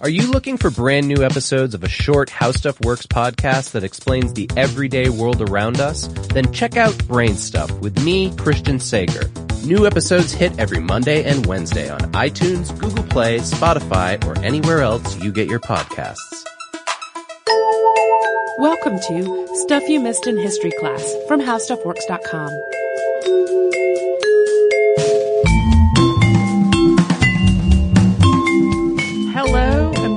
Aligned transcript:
Are 0.00 0.08
you 0.08 0.30
looking 0.30 0.58
for 0.58 0.70
brand 0.70 1.08
new 1.08 1.24
episodes 1.24 1.74
of 1.74 1.82
a 1.82 1.88
short 1.88 2.30
How 2.30 2.52
Stuff 2.52 2.80
Works 2.82 3.04
podcast 3.04 3.72
that 3.72 3.82
explains 3.82 4.32
the 4.32 4.48
everyday 4.56 5.08
world 5.08 5.42
around 5.42 5.80
us? 5.80 6.06
Then 6.28 6.52
check 6.52 6.76
out 6.76 6.96
Brain 7.08 7.36
Stuff 7.36 7.68
with 7.80 8.00
me, 8.04 8.32
Christian 8.36 8.78
Sager. 8.78 9.28
New 9.64 9.88
episodes 9.88 10.30
hit 10.30 10.56
every 10.56 10.78
Monday 10.78 11.24
and 11.24 11.44
Wednesday 11.46 11.90
on 11.90 11.98
iTunes, 12.12 12.70
Google 12.78 13.02
Play, 13.02 13.38
Spotify, 13.38 14.24
or 14.24 14.38
anywhere 14.44 14.82
else 14.82 15.20
you 15.20 15.32
get 15.32 15.48
your 15.48 15.58
podcasts. 15.58 16.44
Welcome 18.58 19.00
to 19.00 19.48
Stuff 19.64 19.82
You 19.88 19.98
Missed 19.98 20.28
in 20.28 20.36
History 20.36 20.72
Class 20.78 21.12
from 21.26 21.40
HowStuffWorks.com. 21.40 22.50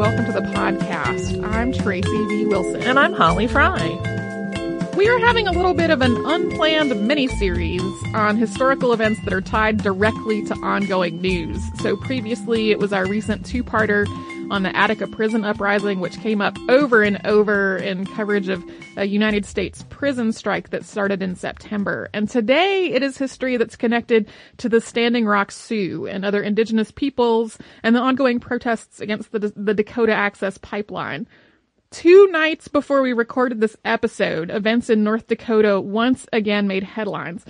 welcome 0.02 0.26
to 0.26 0.32
the 0.32 0.42
podcast. 0.42 1.46
I'm 1.46 1.72
Tracy 1.72 2.26
V. 2.26 2.46
Wilson. 2.48 2.82
And 2.82 2.98
I'm 2.98 3.14
Holly 3.14 3.46
Fry. 3.46 3.78
We 4.98 5.08
are 5.08 5.20
having 5.20 5.46
a 5.46 5.52
little 5.52 5.76
bit 5.76 5.92
of 5.92 6.02
an 6.02 6.18
unplanned 6.26 7.08
mini-series 7.08 7.84
on 8.16 8.36
historical 8.36 8.94
events 8.94 9.24
that 9.26 9.32
are 9.32 9.42
tied 9.42 9.78
directly 9.78 10.44
to 10.46 10.56
ongoing 10.56 11.22
news. 11.22 11.62
So 11.84 11.96
previously 11.96 12.72
it 12.72 12.80
was 12.80 12.92
our 12.92 13.06
recent 13.06 13.46
two-parter 13.46 14.08
on 14.52 14.64
the 14.64 14.76
Attica 14.76 15.08
prison 15.08 15.46
uprising, 15.46 16.02
which 16.02 16.20
came 16.20 16.42
up 16.42 16.58
over 16.68 17.02
and 17.02 17.26
over 17.26 17.78
in 17.78 18.06
coverage 18.06 18.50
of 18.50 18.64
a 18.98 19.06
United 19.06 19.46
States 19.46 19.86
prison 19.90 20.34
strike 20.34 20.72
that 20.72 20.84
started 20.84 21.24
in 21.24 21.36
September. 21.36 22.10
And 22.14 22.30
today 22.30 22.92
it 22.92 23.02
is 23.02 23.18
history 23.18 23.56
that's 23.56 23.78
connected 23.78 24.28
to 24.58 24.68
the 24.68 24.82
Standing 24.82 25.26
Rock 25.26 25.52
Sioux 25.52 26.06
and 26.06 26.26
other 26.26 26.44
indigenous 26.44 26.92
peoples 26.92 27.58
and 27.82 27.96
the 27.96 28.02
ongoing 28.02 28.42
protests 28.42 29.00
against 29.00 29.32
the, 29.32 29.54
the 29.56 29.74
Dakota 29.74 30.14
Access 30.14 30.58
Pipeline. 30.58 31.28
Two 31.90 32.28
nights 32.28 32.68
before 32.68 33.02
we 33.02 33.14
recorded 33.14 33.62
this 33.62 33.78
episode, 33.86 34.52
events 34.52 34.90
in 34.90 35.04
North 35.04 35.28
Dakota 35.28 35.80
once 35.80 36.28
again 36.34 36.68
made 36.68 36.84
headlines 36.84 37.46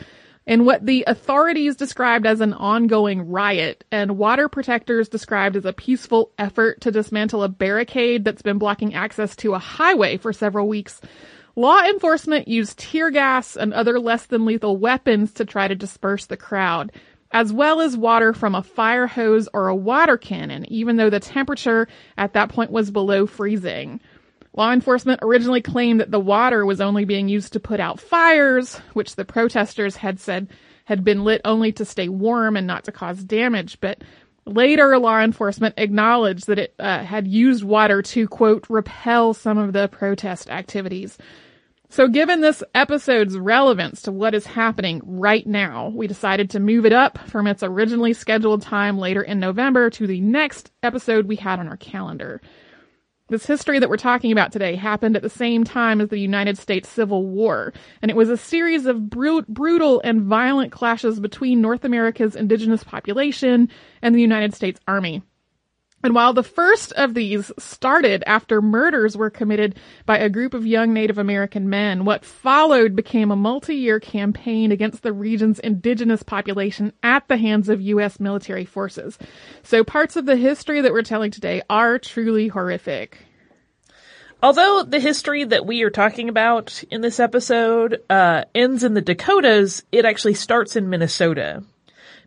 in 0.46 0.66
what 0.66 0.86
the 0.86 1.04
authorities 1.06 1.76
described 1.76 2.26
as 2.26 2.42
an 2.42 2.54
ongoing 2.54 3.30
riot 3.30 3.84
and 3.92 4.18
water 4.18 4.50
protectors 4.50 5.08
described 5.08 5.56
as 5.56 5.66
a 5.66 5.74
peaceful 5.74 6.32
effort 6.38 6.82
to 6.82 6.92
dismantle 6.92 7.44
a 7.44 7.50
barricade 7.50 8.26
that's 8.26 8.42
been 8.42 8.58
blocking 8.58 8.94
access 8.94 9.36
to 9.36 9.54
a 9.54 9.60
highway 9.60 10.18
for 10.18 10.34
several 10.34 10.68
weeks. 10.68 11.00
Law 11.56 11.82
enforcement 11.84 12.48
used 12.48 12.80
tear 12.80 13.12
gas 13.12 13.56
and 13.56 13.74
other 13.74 14.00
less 14.00 14.26
than 14.26 14.46
lethal 14.46 14.78
weapons 14.78 15.34
to 15.34 15.46
try 15.46 15.68
to 15.68 15.76
disperse 15.76 16.26
the 16.26 16.38
crowd, 16.38 16.92
as 17.32 17.54
well 17.54 17.82
as 17.82 17.96
water 17.96 18.34
from 18.34 18.56
a 18.56 18.64
fire 18.64 19.08
hose 19.08 19.48
or 19.54 19.68
a 19.68 19.76
water 19.76 20.18
cannon, 20.18 20.66
even 20.72 20.96
though 20.96 21.10
the 21.10 21.20
temperature 21.20 21.88
at 22.18 22.34
that 22.34 22.50
point 22.50 22.72
was 22.72 22.90
below 22.90 23.28
freezing. 23.28 24.00
Law 24.54 24.72
enforcement 24.74 25.20
originally 25.24 25.62
claimed 25.62 26.02
that 26.02 26.12
the 26.12 26.20
water 26.20 26.66
was 26.66 26.82
only 26.82 27.06
being 27.06 27.30
used 27.30 27.54
to 27.54 27.60
put 27.60 27.80
out 27.80 28.02
fires, 28.02 28.76
which 28.94 29.16
the 29.16 29.26
protesters 29.26 29.96
had 29.96 30.20
said 30.20 30.50
had 30.86 31.04
been 31.04 31.24
lit 31.24 31.42
only 31.46 31.72
to 31.72 31.86
stay 31.86 32.10
warm 32.10 32.58
and 32.58 32.68
not 32.68 32.84
to 32.84 32.92
cause 32.92 33.24
damage. 33.24 33.80
But 33.80 34.04
later, 34.46 34.98
law 35.00 35.22
enforcement 35.22 35.76
acknowledged 35.78 36.48
that 36.48 36.60
it 36.60 36.76
uh, 36.80 37.04
had 37.04 37.28
used 37.28 37.64
water 37.64 38.02
to, 38.02 38.28
quote, 38.28 38.66
repel 38.70 39.34
some 39.34 39.58
of 39.58 39.72
the 39.72 39.88
protest 39.88 40.50
activities. 40.50 41.18
So 41.88 42.08
given 42.08 42.42
this 42.42 42.64
episode's 42.74 43.38
relevance 43.38 44.02
to 44.04 44.12
what 44.12 44.34
is 44.34 44.46
happening 44.46 45.02
right 45.06 45.46
now, 45.46 45.90
we 45.90 46.08
decided 46.08 46.50
to 46.52 46.60
move 46.60 46.86
it 46.86 46.94
up 46.94 47.18
from 47.30 47.48
its 47.48 47.64
originally 47.64 48.14
scheduled 48.14 48.62
time 48.62 48.98
later 48.98 49.22
in 49.22 49.40
November 49.40 49.90
to 49.92 50.08
the 50.08 50.22
next 50.22 50.72
episode 50.84 51.26
we 51.26 51.36
had 51.36 51.60
on 51.60 51.68
our 51.68 51.78
calendar. 51.78 52.42
This 53.32 53.46
history 53.46 53.80
that 53.80 53.90
we're 53.90 53.96
talking 53.96 54.34
about 54.34 54.52
today 54.52 54.76
happened 54.76 55.16
at 55.16 55.22
the 55.22 55.30
same 55.30 55.64
time 55.64 56.02
as 56.02 56.10
the 56.10 56.20
United 56.20 56.58
States 56.58 56.90
Civil 56.90 57.26
War, 57.26 57.72
and 58.02 58.12
it 58.12 58.18
was 58.18 58.30
a 58.30 58.36
series 58.36 58.86
of 58.86 59.10
brut- 59.10 59.48
brutal 59.48 60.02
and 60.04 60.24
violent 60.24 60.74
clashes 60.74 61.18
between 61.22 61.62
North 61.62 61.86
America's 61.86 62.36
indigenous 62.36 62.84
population 62.84 63.70
and 64.02 64.14
the 64.14 64.20
United 64.20 64.54
States 64.54 64.82
Army. 64.86 65.24
And 66.04 66.16
while 66.16 66.34
the 66.34 66.44
first 66.44 66.92
of 66.94 67.14
these 67.14 67.52
started 67.60 68.24
after 68.26 68.62
murders 68.62 69.16
were 69.16 69.30
committed 69.30 69.76
by 70.06 70.18
a 70.18 70.30
group 70.30 70.54
of 70.54 70.66
young 70.66 70.94
Native 70.94 71.18
American 71.18 71.70
men, 71.70 72.06
what 72.06 72.26
followed 72.26 72.96
became 72.96 73.30
a 73.30 73.36
multi-year 73.36 74.00
campaign 74.00 74.72
against 74.72 75.04
the 75.04 75.14
region's 75.14 75.60
indigenous 75.60 76.24
population 76.24 76.92
at 77.04 77.28
the 77.28 77.38
hands 77.38 77.70
of 77.70 77.82
U.S. 77.82 78.20
military 78.20 78.66
forces. 78.66 79.20
So 79.64 79.84
parts 79.84 80.16
of 80.16 80.26
the 80.26 80.36
history 80.36 80.82
that 80.82 80.92
we're 80.92 81.04
telling 81.04 81.32
today 81.32 81.62
are 81.70 82.00
truly 82.00 82.48
horrific. 82.48 83.20
Although 84.44 84.84
the 84.88 85.00
history 85.00 85.44
that 85.44 85.68
we 85.68 85.84
are 85.84 85.92
talking 85.92 86.28
about 86.28 86.84
in 86.90 87.02
this 87.02 87.20
episode 87.20 88.02
uh, 88.10 88.46
ends 88.56 88.84
in 88.84 88.96
the 88.96 89.02
Dakotas, 89.02 89.84
it 89.92 90.04
actually 90.04 90.34
starts 90.34 90.76
in 90.76 90.90
Minnesota. 90.90 91.64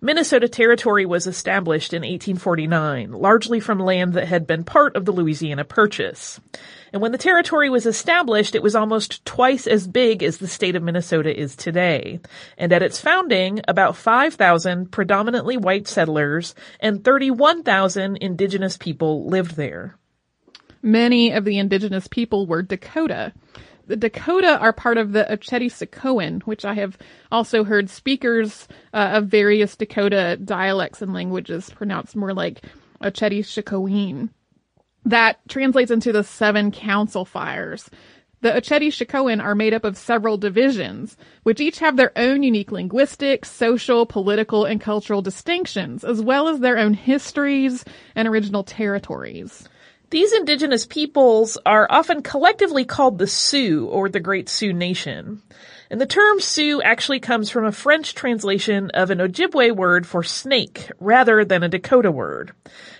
Minnesota 0.05 0.51
Territory 0.51 1.07
was 1.07 1.27
established 1.27 1.95
in 1.95 2.03
1849, 2.03 3.13
largely 3.13 3.59
from 3.59 3.79
land 3.79 4.13
that 4.13 4.29
had 4.29 4.47
been 4.47 4.63
part 4.63 4.97
of 4.97 5.07
the 5.07 5.13
Louisiana 5.13 5.65
Purchase. 5.65 6.39
And 6.93 7.01
when 7.01 7.11
the 7.11 7.17
territory 7.17 7.71
was 7.71 7.87
established, 7.87 8.55
it 8.55 8.63
was 8.63 8.75
almost 8.75 9.25
twice 9.25 9.67
as 9.67 9.89
big 9.89 10.23
as 10.23 10.37
the 10.37 10.47
state 10.47 10.77
of 10.77 10.83
Minnesota 10.83 11.35
is 11.35 11.57
today. 11.57 12.21
And 12.59 12.71
at 12.71 12.83
its 12.83 13.01
founding, 13.01 13.63
about 13.67 13.97
5,000 13.97 14.93
predominantly 14.93 15.57
white 15.57 15.89
settlers 15.89 16.55
and 16.81 17.03
31,000 17.03 18.19
indigenous 18.19 18.77
people 18.77 19.25
lived 19.25 19.57
there. 19.57 19.97
Many 20.83 21.33
of 21.33 21.47
the 21.47 21.57
indigenous 21.57 22.09
people 22.09 22.47
were 22.47 22.61
Dakota. 22.61 23.33
The 23.87 23.97
Dakota 23.97 24.59
are 24.59 24.73
part 24.73 24.97
of 24.97 25.13
the 25.13 25.27
Oceti-Sakowin, 25.31 26.43
which 26.45 26.65
I 26.65 26.75
have 26.75 26.97
also 27.31 27.65
heard 27.65 27.91
speakers 27.91 28.67
uh, 28.95 29.11
of 29.15 29.27
various 29.27 29.77
Dakota 29.77 30.39
dialects 30.43 31.03
and 31.03 31.13
languages 31.13 31.71
pronounce 31.71 32.17
more 32.17 32.33
like 32.33 32.63
Oceti-Sakowin. 33.03 34.31
That 35.05 35.37
translates 35.49 35.91
into 35.91 36.13
the 36.13 36.25
seven 36.25 36.71
council 36.71 37.27
fires. 37.27 37.91
The 38.41 38.53
Oceti-Sakowin 38.53 39.43
are 39.43 39.55
made 39.55 39.75
up 39.75 39.85
of 39.85 39.97
several 39.97 40.39
divisions, 40.39 41.17
which 41.43 41.61
each 41.61 41.79
have 41.79 41.97
their 41.97 42.13
own 42.17 42.43
unique 42.43 42.73
linguistic, 42.73 43.45
social, 43.45 44.07
political, 44.07 44.65
and 44.65 44.81
cultural 44.81 45.23
distinctions, 45.23 46.05
as 46.05 46.21
well 46.23 46.49
as 46.49 46.61
their 46.61 46.79
own 46.79 46.95
histories 46.95 47.85
and 48.15 48.29
original 48.29 48.65
territories. 48.65 49.69
These 50.15 50.33
indigenous 50.33 50.87
peoples 50.87 51.59
are 51.67 51.89
often 51.91 52.23
collectively 52.23 52.85
called 52.85 53.19
the 53.19 53.27
Sioux 53.27 53.87
or 53.87 54.09
the 54.09 54.21
Great 54.21 54.49
Sioux 54.49 54.73
Nation. 54.73 55.43
And 55.91 56.01
the 56.01 56.07
term 56.07 56.39
Sioux 56.39 56.81
actually 56.81 57.19
comes 57.19 57.51
from 57.51 57.65
a 57.65 57.73
French 57.73 58.15
translation 58.15 58.93
of 58.95 59.11
an 59.11 59.19
Ojibwe 59.19 59.75
word 59.75 60.07
for 60.07 60.23
snake 60.23 60.89
rather 61.01 61.45
than 61.45 61.65
a 61.65 61.69
Dakota 61.69 62.13
word. 62.13 62.53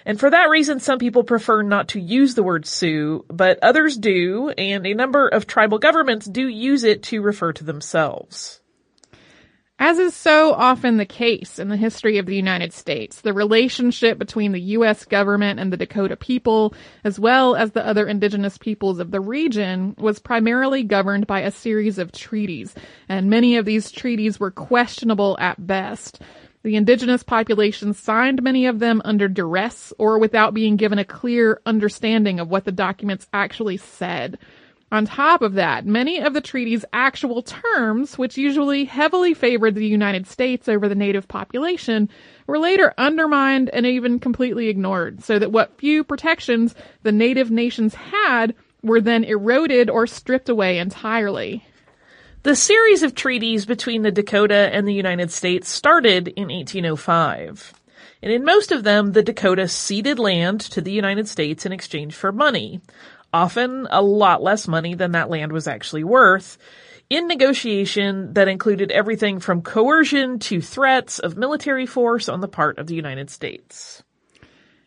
And 0.05 0.19
for 0.19 0.29
that 0.29 0.51
reason, 0.51 0.81
some 0.81 0.99
people 0.99 1.23
prefer 1.23 1.63
not 1.63 1.87
to 1.91 2.01
use 2.01 2.35
the 2.35 2.43
word 2.43 2.67
Sioux, 2.67 3.25
but 3.29 3.61
others 3.63 3.97
do, 3.97 4.49
and 4.49 4.85
a 4.85 4.93
number 4.93 5.29
of 5.29 5.47
tribal 5.47 5.79
governments 5.79 6.27
do 6.27 6.49
use 6.49 6.83
it 6.83 7.05
to 7.05 7.23
refer 7.23 7.53
to 7.53 7.63
themselves. 7.63 8.61
As 9.87 9.99
is 9.99 10.17
so 10.17 10.55
often 10.55 10.97
the 10.97 11.05
case 11.05 11.59
in 11.59 11.69
the 11.69 11.77
history 11.77 12.17
of 12.17 12.25
the 12.25 12.35
United 12.35 12.73
States, 12.73 13.21
the 13.21 13.35
relationship 13.35 14.19
between 14.19 14.53
the 14.53 14.61
U.S. 14.79 15.05
government 15.05 15.61
and 15.61 15.71
the 15.71 15.77
Dakota 15.77 16.17
people, 16.17 16.73
as 17.05 17.21
well 17.21 17.55
as 17.55 17.73
the 17.73 17.87
other 17.87 18.07
indigenous 18.07 18.57
peoples 18.57 18.99
of 18.99 19.11
the 19.11 19.21
region, 19.21 19.95
was 19.99 20.19
primarily 20.19 20.85
governed 20.85 21.27
by 21.27 21.41
a 21.41 21.51
series 21.51 21.99
of 21.99 22.13
treaties, 22.13 22.75
and 23.11 23.29
many 23.29 23.59
of 23.59 23.67
these 23.67 23.93
treaties 23.93 24.41
were 24.41 24.51
questionable 24.51 25.37
at 25.39 25.67
best. 25.67 26.23
The 26.63 26.77
indigenous 26.77 27.23
population 27.23 27.93
signed 27.93 28.43
many 28.43 28.65
of 28.65 28.79
them 28.79 29.03
under 29.05 29.29
duress 29.29 29.93
or 29.99 30.19
without 30.19 30.55
being 30.55 30.77
given 30.77 30.99
a 30.99 31.05
clear 31.05 31.61
understanding 31.67 32.41
of 32.41 32.49
what 32.49 32.65
the 32.65 32.73
documents 32.73 33.27
actually 33.35 33.77
said. 33.77 34.39
On 34.93 35.07
top 35.07 35.43
of 35.43 35.55
that, 35.55 35.87
many 35.87 36.21
of 36.21 36.35
the 36.35 36.41
treaty's 36.41 36.85
actual 36.93 37.43
terms, 37.43 38.17
which 38.17 38.37
usually 38.37 38.85
heavily 38.85 39.35
favored 39.35 39.75
the 39.75 39.87
United 39.87 40.27
States 40.27 40.69
over 40.69 40.89
the 40.89 40.95
native 40.95 41.27
population, 41.27 42.09
were 42.47 42.59
later 42.59 42.95
undermined 42.97 43.71
and 43.71 43.87
even 43.87 44.21
completely 44.21 44.69
ignored, 44.69 45.25
so 45.25 45.39
that 45.39 45.51
what 45.51 45.79
few 45.79 46.05
protections 46.05 46.75
the 47.03 47.13
native 47.13 47.51
nations 47.51 47.95
had 47.95 48.55
were 48.83 49.01
then 49.01 49.25
eroded 49.25 49.89
or 49.91 50.07
stripped 50.07 50.49
away 50.49 50.79
entirely. 50.79 51.65
The 52.43 52.55
series 52.55 53.03
of 53.03 53.15
treaties 53.15 53.65
between 53.65 54.03
the 54.03 54.13
Dakota 54.13 54.69
and 54.71 54.87
the 54.87 54.93
United 54.93 55.31
States 55.31 55.69
started 55.69 56.29
in 56.29 56.49
1805. 56.49 57.73
And 58.23 58.33
in 58.33 58.45
most 58.45 58.71
of 58.71 58.85
them, 58.85 59.13
the 59.13 59.23
Dakota 59.23 59.67
ceded 59.67 60.19
land 60.19 60.61
to 60.61 60.81
the 60.81 60.93
United 60.93 61.27
States 61.27 61.65
in 61.65 61.73
exchange 61.73 62.15
for 62.15 62.33
money 62.33 62.81
often 63.35 63.89
a 63.91 64.01
lot 64.01 64.43
less 64.43 64.69
money 64.69 64.95
than 64.95 65.13
that 65.13 65.29
land 65.29 65.51
was 65.51 65.67
actually 65.67 66.05
worth, 66.05 66.57
in 67.11 67.27
negotiation 67.27 68.33
that 68.35 68.47
included 68.47 68.93
everything 68.93 69.41
from 69.41 69.61
coercion 69.61 70.39
to 70.39 70.63
threats 70.63 71.19
of 71.19 71.37
military 71.37 71.85
force 71.85 72.29
on 72.29 72.41
the 72.41 72.49
part 72.49 72.79
of 72.79 72.87
the 72.87 72.95
United 72.95 73.29
States. 73.29 74.05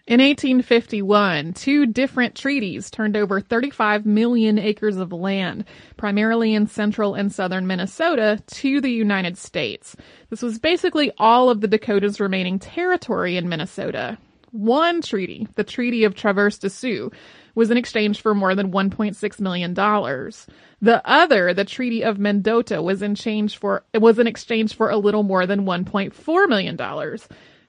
In 0.07 0.21
1851, 0.21 1.51
two 1.51 1.85
different 1.85 2.33
treaties 2.33 2.89
turned 2.89 3.17
over 3.17 3.41
35 3.41 4.05
million 4.05 4.57
acres 4.57 4.95
of 4.95 5.11
land, 5.11 5.65
primarily 5.97 6.53
in 6.53 6.67
central 6.67 7.13
and 7.13 7.29
southern 7.29 7.67
Minnesota, 7.67 8.41
to 8.47 8.79
the 8.79 8.89
United 8.89 9.37
States. 9.37 9.97
This 10.29 10.41
was 10.41 10.59
basically 10.59 11.11
all 11.17 11.49
of 11.49 11.59
the 11.59 11.67
Dakota's 11.67 12.21
remaining 12.21 12.57
territory 12.57 13.35
in 13.35 13.49
Minnesota. 13.49 14.17
One 14.51 15.01
treaty, 15.01 15.45
the 15.55 15.65
Treaty 15.65 16.05
of 16.05 16.15
Traverse 16.15 16.57
des 16.57 16.69
Sioux, 16.69 17.11
was 17.57 17.71
in 17.71 17.75
exchange 17.77 18.21
for 18.21 18.35
more 18.35 18.53
than 18.53 18.71
$1.6 18.71 19.39
million. 19.39 19.73
The 19.73 21.01
other, 21.03 21.55
the 21.55 21.65
Treaty 21.65 22.03
of 22.03 22.19
Mendota, 22.19 22.83
was 22.83 23.01
in 23.01 23.15
change 23.15 23.57
for, 23.57 23.83
was 23.95 24.19
in 24.19 24.27
exchange 24.27 24.75
for 24.75 24.91
a 24.91 24.97
little 24.97 25.23
more 25.23 25.47
than 25.47 25.65
$1.4 25.65 26.47
million. 26.47 27.17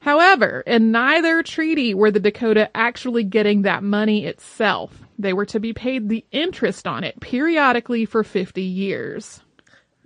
However, 0.00 0.62
in 0.66 0.92
neither 0.92 1.42
treaty 1.42 1.94
were 1.94 2.10
the 2.10 2.20
Dakota 2.20 2.70
actually 2.76 3.24
getting 3.24 3.62
that 3.62 3.82
money 3.82 4.26
itself. 4.26 5.02
They 5.18 5.32
were 5.32 5.46
to 5.46 5.58
be 5.58 5.72
paid 5.72 6.10
the 6.10 6.24
interest 6.32 6.86
on 6.86 7.02
it 7.02 7.18
periodically 7.20 8.04
for 8.04 8.22
50 8.22 8.60
years. 8.60 9.40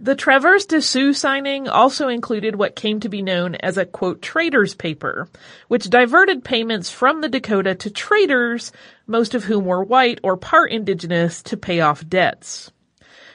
The 0.04 0.16
Traverse 0.16 0.66
des 0.66 0.81
Sioux 0.81 1.12
signing 1.12 1.69
also 1.69 2.08
included 2.08 2.56
what 2.56 2.75
came 2.75 2.99
to 2.99 3.08
be 3.08 3.22
known 3.22 3.54
as 3.54 3.78
a 3.78 3.87
quote 3.87 4.20
trader's 4.20 4.75
paper, 4.75 5.28
which 5.69 5.88
diverted 5.88 6.43
payments 6.43 6.90
from 6.90 7.20
the 7.20 7.28
Dakota 7.28 7.76
to 7.76 7.88
traders, 7.88 8.72
most 9.06 9.32
of 9.32 9.44
whom 9.44 9.64
were 9.64 9.84
white 9.84 10.19
or 10.25 10.37
part 10.37 10.72
indigenous, 10.72 11.40
to 11.44 11.56
pay 11.56 11.78
off 11.78 12.04
debts. 12.08 12.72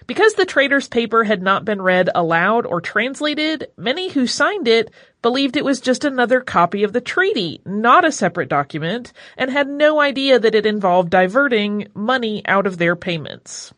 Because 0.07 0.33
the 0.33 0.45
trader's 0.45 0.89
paper 0.89 1.23
had 1.23 1.41
not 1.41 1.63
been 1.63 1.81
read 1.81 2.09
aloud 2.13 2.65
or 2.65 2.81
translated, 2.81 3.67
many 3.77 4.09
who 4.09 4.27
signed 4.27 4.67
it 4.67 4.91
believed 5.21 5.55
it 5.55 5.63
was 5.63 5.79
just 5.79 6.03
another 6.03 6.41
copy 6.41 6.83
of 6.83 6.91
the 6.91 6.99
treaty, 6.99 7.61
not 7.65 8.03
a 8.03 8.11
separate 8.11 8.49
document, 8.49 9.13
and 9.37 9.49
had 9.49 9.69
no 9.69 10.01
idea 10.01 10.37
that 10.37 10.53
it 10.53 10.65
involved 10.65 11.11
diverting 11.11 11.87
money 11.93 12.45
out 12.45 12.67
of 12.67 12.77
their 12.77 12.97
payments. 12.97 13.73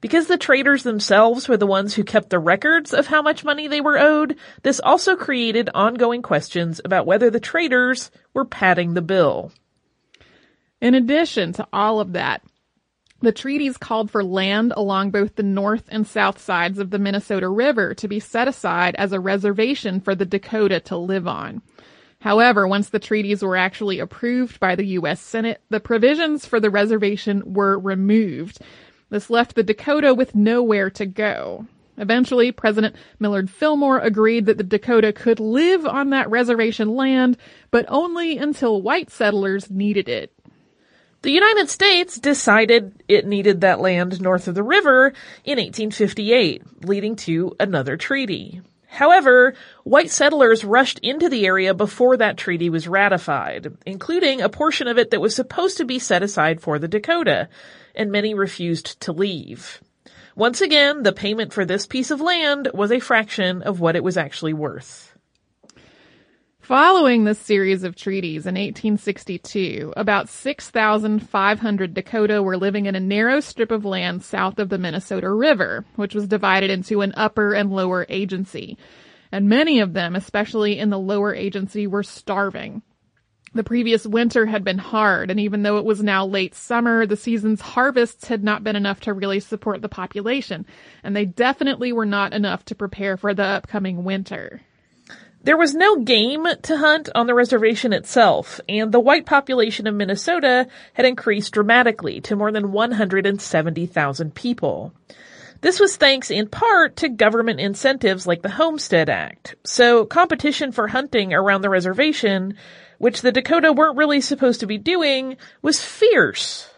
Because 0.00 0.26
the 0.26 0.38
traders 0.38 0.82
themselves 0.82 1.48
were 1.48 1.56
the 1.56 1.66
ones 1.66 1.94
who 1.94 2.04
kept 2.04 2.30
the 2.30 2.38
records 2.38 2.92
of 2.92 3.06
how 3.06 3.22
much 3.22 3.44
money 3.44 3.66
they 3.66 3.80
were 3.80 3.98
owed, 3.98 4.36
this 4.62 4.80
also 4.80 5.16
created 5.16 5.70
ongoing 5.74 6.22
questions 6.22 6.80
about 6.84 7.06
whether 7.06 7.30
the 7.30 7.40
traders 7.40 8.10
were 8.34 8.44
padding 8.44 8.94
the 8.94 9.02
bill. 9.02 9.52
In 10.80 10.94
addition 10.94 11.52
to 11.54 11.66
all 11.72 12.00
of 12.00 12.12
that, 12.12 12.42
the 13.20 13.32
treaties 13.32 13.78
called 13.78 14.10
for 14.10 14.22
land 14.22 14.74
along 14.76 15.10
both 15.10 15.36
the 15.36 15.42
north 15.42 15.84
and 15.88 16.06
south 16.06 16.38
sides 16.38 16.78
of 16.78 16.90
the 16.90 16.98
Minnesota 16.98 17.48
River 17.48 17.94
to 17.94 18.08
be 18.08 18.20
set 18.20 18.46
aside 18.46 18.94
as 18.96 19.12
a 19.12 19.20
reservation 19.20 20.00
for 20.00 20.14
the 20.14 20.26
Dakota 20.26 20.80
to 20.80 20.98
live 20.98 21.26
on. 21.26 21.62
However, 22.20 22.68
once 22.68 22.90
the 22.90 22.98
treaties 22.98 23.42
were 23.42 23.56
actually 23.56 24.00
approved 24.00 24.60
by 24.60 24.74
the 24.74 24.86
U.S. 24.86 25.20
Senate, 25.20 25.62
the 25.70 25.80
provisions 25.80 26.44
for 26.44 26.60
the 26.60 26.70
reservation 26.70 27.54
were 27.54 27.78
removed. 27.78 28.58
This 29.08 29.30
left 29.30 29.54
the 29.54 29.62
Dakota 29.62 30.14
with 30.14 30.34
nowhere 30.34 30.90
to 30.90 31.06
go. 31.06 31.66
Eventually, 31.98 32.52
President 32.52 32.94
Millard 33.18 33.48
Fillmore 33.48 33.98
agreed 33.98 34.46
that 34.46 34.58
the 34.58 34.64
Dakota 34.64 35.12
could 35.12 35.40
live 35.40 35.86
on 35.86 36.10
that 36.10 36.30
reservation 36.30 36.94
land, 36.94 37.38
but 37.70 37.86
only 37.88 38.36
until 38.36 38.82
white 38.82 39.10
settlers 39.10 39.70
needed 39.70 40.08
it. 40.08 40.32
The 41.22 41.30
United 41.30 41.70
States 41.70 42.18
decided 42.18 43.02
it 43.08 43.26
needed 43.26 43.62
that 43.62 43.80
land 43.80 44.20
north 44.20 44.46
of 44.46 44.54
the 44.54 44.62
river 44.62 45.14
in 45.44 45.58
1858, 45.58 46.84
leading 46.84 47.16
to 47.16 47.56
another 47.58 47.96
treaty. 47.96 48.60
However, 48.86 49.54
white 49.82 50.10
settlers 50.10 50.64
rushed 50.64 50.98
into 51.00 51.28
the 51.28 51.46
area 51.46 51.74
before 51.74 52.16
that 52.16 52.36
treaty 52.36 52.70
was 52.70 52.86
ratified, 52.86 53.76
including 53.84 54.40
a 54.40 54.48
portion 54.48 54.88
of 54.88 54.98
it 54.98 55.10
that 55.10 55.20
was 55.20 55.34
supposed 55.34 55.78
to 55.78 55.84
be 55.84 55.98
set 55.98 56.22
aside 56.22 56.60
for 56.60 56.78
the 56.78 56.88
Dakota, 56.88 57.48
and 57.96 58.10
many 58.10 58.34
refused 58.34 59.00
to 59.00 59.12
leave. 59.12 59.80
Once 60.34 60.60
again, 60.60 61.02
the 61.02 61.12
payment 61.12 61.52
for 61.52 61.64
this 61.64 61.86
piece 61.86 62.10
of 62.10 62.20
land 62.20 62.68
was 62.74 62.92
a 62.92 63.00
fraction 63.00 63.62
of 63.62 63.80
what 63.80 63.96
it 63.96 64.04
was 64.04 64.16
actually 64.16 64.52
worth. 64.52 65.16
Following 66.66 67.22
this 67.22 67.38
series 67.38 67.84
of 67.84 67.94
treaties 67.94 68.44
in 68.44 68.56
1862, 68.56 69.94
about 69.96 70.28
6,500 70.28 71.94
Dakota 71.94 72.42
were 72.42 72.56
living 72.56 72.86
in 72.86 72.96
a 72.96 73.00
narrow 73.00 73.38
strip 73.38 73.70
of 73.70 73.84
land 73.84 74.24
south 74.24 74.58
of 74.58 74.68
the 74.68 74.76
Minnesota 74.76 75.30
River, 75.30 75.84
which 75.94 76.12
was 76.12 76.26
divided 76.26 76.68
into 76.68 77.02
an 77.02 77.14
upper 77.16 77.54
and 77.54 77.70
lower 77.70 78.04
agency. 78.08 78.76
And 79.30 79.48
many 79.48 79.78
of 79.78 79.92
them, 79.92 80.16
especially 80.16 80.78
in 80.78 80.90
the 80.90 80.98
lower 80.98 81.32
agency, 81.32 81.86
were 81.86 82.02
starving. 82.02 82.82
The 83.56 83.64
previous 83.64 84.06
winter 84.06 84.44
had 84.44 84.64
been 84.64 84.76
hard, 84.76 85.30
and 85.30 85.40
even 85.40 85.62
though 85.62 85.78
it 85.78 85.84
was 85.86 86.02
now 86.02 86.26
late 86.26 86.54
summer, 86.54 87.06
the 87.06 87.16
season's 87.16 87.62
harvests 87.62 88.28
had 88.28 88.44
not 88.44 88.62
been 88.62 88.76
enough 88.76 89.00
to 89.00 89.14
really 89.14 89.40
support 89.40 89.80
the 89.80 89.88
population, 89.88 90.66
and 91.02 91.16
they 91.16 91.24
definitely 91.24 91.90
were 91.90 92.04
not 92.04 92.34
enough 92.34 92.66
to 92.66 92.74
prepare 92.74 93.16
for 93.16 93.32
the 93.32 93.42
upcoming 93.42 94.04
winter. 94.04 94.60
There 95.42 95.56
was 95.56 95.74
no 95.74 95.96
game 96.02 96.46
to 96.64 96.76
hunt 96.76 97.08
on 97.14 97.26
the 97.26 97.34
reservation 97.34 97.94
itself, 97.94 98.60
and 98.68 98.92
the 98.92 99.00
white 99.00 99.24
population 99.24 99.86
of 99.86 99.94
Minnesota 99.94 100.66
had 100.92 101.06
increased 101.06 101.54
dramatically 101.54 102.20
to 102.22 102.36
more 102.36 102.52
than 102.52 102.72
170,000 102.72 104.34
people. 104.34 104.92
This 105.62 105.80
was 105.80 105.96
thanks 105.96 106.30
in 106.30 106.48
part 106.48 106.96
to 106.96 107.08
government 107.08 107.60
incentives 107.60 108.26
like 108.26 108.42
the 108.42 108.50
Homestead 108.50 109.08
Act. 109.08 109.54
So 109.64 110.04
competition 110.04 110.72
for 110.72 110.88
hunting 110.88 111.32
around 111.32 111.62
the 111.62 111.70
reservation, 111.70 112.58
which 112.98 113.20
the 113.20 113.32
Dakota 113.32 113.72
weren't 113.72 113.96
really 113.96 114.20
supposed 114.20 114.60
to 114.60 114.66
be 114.66 114.78
doing, 114.78 115.36
was 115.62 115.82
fierce. 115.82 116.70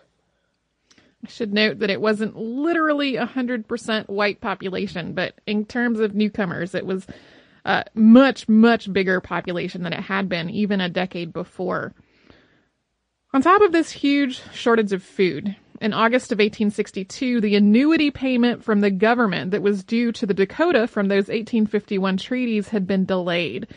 I 1.24 1.28
should 1.28 1.52
note 1.52 1.80
that 1.80 1.90
it 1.90 2.00
wasn't 2.00 2.36
literally 2.36 3.16
a 3.16 3.26
100% 3.26 4.08
white 4.08 4.40
population, 4.40 5.14
but 5.14 5.34
in 5.46 5.64
terms 5.64 6.00
of 6.00 6.14
newcomers, 6.14 6.74
it 6.74 6.86
was 6.86 7.06
a 7.64 7.84
much, 7.94 8.48
much 8.48 8.92
bigger 8.92 9.20
population 9.20 9.82
than 9.82 9.92
it 9.92 10.00
had 10.00 10.28
been 10.28 10.48
even 10.48 10.80
a 10.80 10.88
decade 10.88 11.32
before. 11.32 11.92
On 13.34 13.42
top 13.42 13.60
of 13.62 13.72
this 13.72 13.90
huge 13.90 14.40
shortage 14.52 14.92
of 14.92 15.02
food, 15.02 15.56
in 15.80 15.92
August 15.92 16.32
of 16.32 16.38
1862, 16.38 17.40
the 17.40 17.54
annuity 17.54 18.10
payment 18.10 18.64
from 18.64 18.80
the 18.80 18.90
government 18.90 19.50
that 19.50 19.62
was 19.62 19.84
due 19.84 20.12
to 20.12 20.26
the 20.26 20.34
Dakota 20.34 20.86
from 20.86 21.08
those 21.08 21.28
1851 21.28 22.16
treaties 22.16 22.68
had 22.68 22.86
been 22.86 23.04
delayed. 23.04 23.68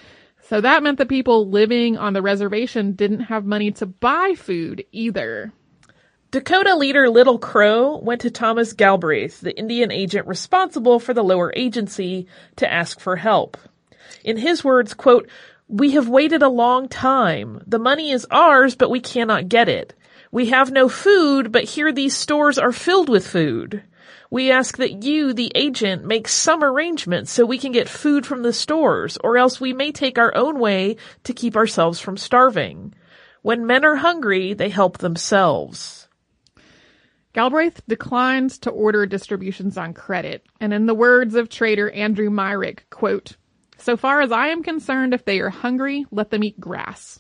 So 0.52 0.60
that 0.60 0.84
meant 0.84 0.98
the 0.98 1.06
people 1.06 1.50
living 1.50 1.98
on 1.98 2.12
the 2.12 2.22
reservation 2.22 2.92
didn't 2.92 3.22
have 3.22 3.46
money 3.46 3.72
to 3.72 3.86
buy 3.86 4.36
food 4.38 4.84
either. 4.92 5.54
Dakota 6.30 6.76
leader 6.76 7.10
Little 7.10 7.40
Crow 7.40 7.96
went 8.00 8.20
to 8.20 8.32
Thomas 8.32 8.74
Galbraith, 8.74 9.40
the 9.40 9.58
Indian 9.58 9.94
agent 9.94 10.28
responsible 10.28 11.00
for 11.00 11.14
the 11.14 11.24
lower 11.24 11.54
agency, 11.56 12.28
to 12.58 12.70
ask 12.70 13.00
for 13.00 13.16
help. 13.16 13.58
In 14.26 14.36
his 14.36 14.62
words, 14.62 14.94
quote, 14.94 15.30
we 15.70 15.92
have 15.92 16.10
waited 16.10 16.42
a 16.42 16.50
long 16.50 16.90
time. 16.90 17.64
The 17.66 17.80
money 17.80 18.12
is 18.12 18.28
ours, 18.30 18.76
but 18.76 18.90
we 18.90 19.00
cannot 19.00 19.48
get 19.48 19.70
it. 19.70 19.94
We 20.34 20.50
have 20.50 20.70
no 20.70 20.90
food, 20.90 21.54
but 21.54 21.64
here 21.64 21.94
these 21.94 22.14
stores 22.14 22.58
are 22.58 22.74
filled 22.74 23.08
with 23.08 23.26
food. 23.26 23.84
We 24.32 24.50
ask 24.50 24.78
that 24.78 25.04
you, 25.04 25.34
the 25.34 25.52
agent, 25.56 26.06
make 26.06 26.30
some 26.30 26.64
arrangements 26.64 27.32
so 27.32 27.46
we 27.46 27.58
can 27.58 27.74
get 27.74 27.90
food 27.90 28.26
from 28.26 28.44
the 28.44 28.54
stores, 28.54 29.18
or 29.22 29.38
else 29.38 29.60
we 29.60 29.74
may 29.74 29.92
take 29.92 30.18
our 30.18 30.34
own 30.34 30.58
way 30.58 30.96
to 31.26 31.34
keep 31.34 31.58
ourselves 31.58 32.00
from 32.00 32.16
starving. 32.16 32.94
When 33.42 33.68
men 33.68 33.84
are 33.84 33.98
hungry, 33.98 34.54
they 34.54 34.70
help 34.70 35.00
themselves. 35.00 36.08
Galbraith 37.34 37.82
declines 37.90 38.58
to 38.60 38.70
order 38.70 39.06
distributions 39.06 39.78
on 39.78 39.94
credit, 39.94 40.46
and 40.62 40.74
in 40.74 40.86
the 40.86 40.96
words 40.96 41.36
of 41.36 41.50
trader 41.50 41.90
Andrew 41.92 42.30
Myrick, 42.30 42.90
quote, 42.90 43.36
so 43.78 43.98
far 43.98 44.22
as 44.22 44.32
I 44.32 44.48
am 44.48 44.64
concerned, 44.64 45.14
if 45.14 45.26
they 45.26 45.42
are 45.42 45.50
hungry, 45.50 46.06
let 46.10 46.30
them 46.30 46.44
eat 46.44 46.60
grass. 46.60 47.20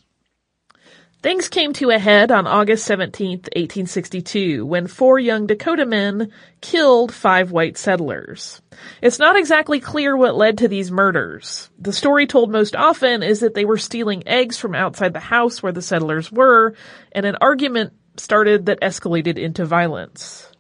Things 1.22 1.50
came 1.50 1.72
to 1.74 1.92
a 1.92 2.00
head 2.00 2.32
on 2.32 2.48
August 2.48 2.84
17, 2.86 3.30
1862, 3.30 4.66
when 4.66 4.88
four 4.88 5.20
young 5.20 5.46
Dakota 5.46 5.86
men 5.86 6.32
killed 6.62 7.14
five 7.14 7.52
white 7.52 7.78
settlers. 7.78 8.60
It's 9.04 9.20
not 9.20 9.36
exactly 9.36 9.80
clear 9.80 10.18
what 10.18 10.36
led 10.36 10.58
to 10.58 10.68
these 10.68 10.92
murders. 10.92 11.70
The 11.78 11.94
story 11.94 12.26
told 12.26 12.52
most 12.52 12.76
often 12.76 13.22
is 13.22 13.42
that 13.42 13.54
they 13.54 13.66
were 13.66 13.78
stealing 13.78 14.28
eggs 14.28 14.58
from 14.58 14.74
outside 14.74 15.14
the 15.14 15.20
house 15.20 15.62
where 15.62 15.72
the 15.72 15.84
settlers 15.84 16.32
were, 16.32 16.74
and 17.12 17.24
an 17.24 17.38
argument 17.40 17.94
started 18.18 18.66
that 18.66 18.82
escalated 18.82 19.38
into 19.38 19.64
violence. 19.64 20.51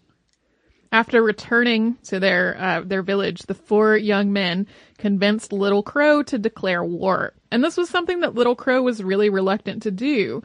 After 0.93 1.23
returning 1.23 1.97
to 2.03 2.19
their 2.19 2.57
uh, 2.59 2.81
their 2.81 3.01
village, 3.01 3.43
the 3.43 3.53
four 3.53 3.95
young 3.95 4.33
men 4.33 4.67
convinced 4.97 5.53
Little 5.53 5.83
Crow 5.83 6.21
to 6.23 6.37
declare 6.37 6.83
war. 6.83 7.33
And 7.49 7.63
this 7.63 7.77
was 7.77 7.89
something 7.89 8.19
that 8.19 8.35
Little 8.35 8.55
Crow 8.55 8.81
was 8.81 9.01
really 9.01 9.29
reluctant 9.29 9.83
to 9.83 9.91
do. 9.91 10.43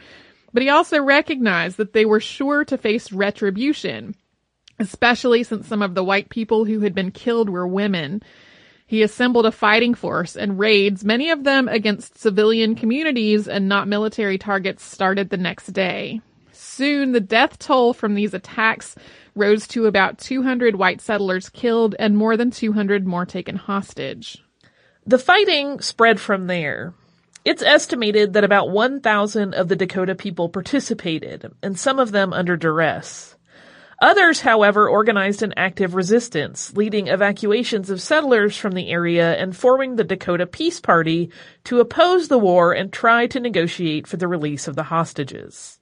But 0.53 0.63
he 0.63 0.69
also 0.69 1.03
recognized 1.03 1.79
that 1.79 1.93
they 1.93 2.05
were 2.05 2.21
sure 2.21 2.65
to 2.65 2.79
face 2.79 3.13
retribution, 3.13 4.15
especially 4.79 5.43
since 5.43 5.67
some 5.67 5.83
of 5.83 5.95
the 5.95 6.05
white 6.05 6.29
people 6.29 6.65
who 6.65 6.81
had 6.81 6.95
been 6.95 7.11
killed 7.11 7.51
were 7.51 7.67
women. 7.67 8.23
He 8.87 9.03
assembled 9.03 9.47
a 9.47 9.53
fighting 9.53 9.95
force 9.95 10.37
and 10.37 10.61
raids, 10.61 11.05
many 11.05 11.31
of 11.31 11.43
them 11.43 11.67
against 11.67 12.19
civilian 12.19 12.77
communities 12.77 13.49
and 13.49 13.69
not 13.69 13.89
military 13.89 14.39
targets, 14.39 14.85
started 14.85 15.29
the 15.29 15.37
next 15.37 15.73
day. 15.73 16.21
Soon 16.77 17.13
the 17.13 17.21
death 17.21 17.59
toll 17.59 17.95
from 17.95 18.15
these 18.15 18.35
attacks 18.35 18.97
rose 19.35 19.67
to 19.69 19.87
about 19.87 20.19
200 20.19 20.77
white 20.77 21.01
settlers 21.01 21.49
killed 21.49 21.95
and 21.99 22.19
more 22.19 22.37
than 22.37 22.51
200 22.51 23.07
more 23.07 23.25
taken 23.25 23.57
hostage. 23.57 24.45
The 25.07 25.19
fighting 25.19 25.81
spread 25.81 26.21
from 26.21 26.49
there. 26.49 26.93
It's 27.47 27.63
estimated 27.63 28.35
that 28.35 28.45
about 28.45 28.69
1,000 28.69 29.55
of 29.55 29.69
the 29.69 29.77
Dakota 29.77 30.15
people 30.15 30.51
participated, 30.51 31.51
and 31.63 31.79
some 31.79 31.99
of 31.99 32.13
them 32.13 32.35
under 32.35 32.59
duress. 32.59 33.37
Others, 34.03 34.41
however, 34.41 34.87
organized 34.87 35.43
an 35.43 35.55
active 35.57 35.95
resistance, 35.95 36.77
leading 36.77 37.09
evacuations 37.09 37.89
of 37.89 38.03
settlers 38.03 38.55
from 38.55 38.73
the 38.73 38.91
area 38.91 39.35
and 39.37 39.57
forming 39.57 39.97
the 39.97 40.05
Dakota 40.05 40.47
Peace 40.47 40.81
Party 40.81 41.31
to 41.65 41.81
oppose 41.81 42.29
the 42.29 42.37
war 42.37 42.75
and 42.75 42.93
try 42.93 43.27
to 43.29 43.41
negotiate 43.41 44.07
for 44.07 44.19
the 44.19 44.29
release 44.29 44.69
of 44.69 44.77
the 44.77 44.83
hostages. 44.83 45.76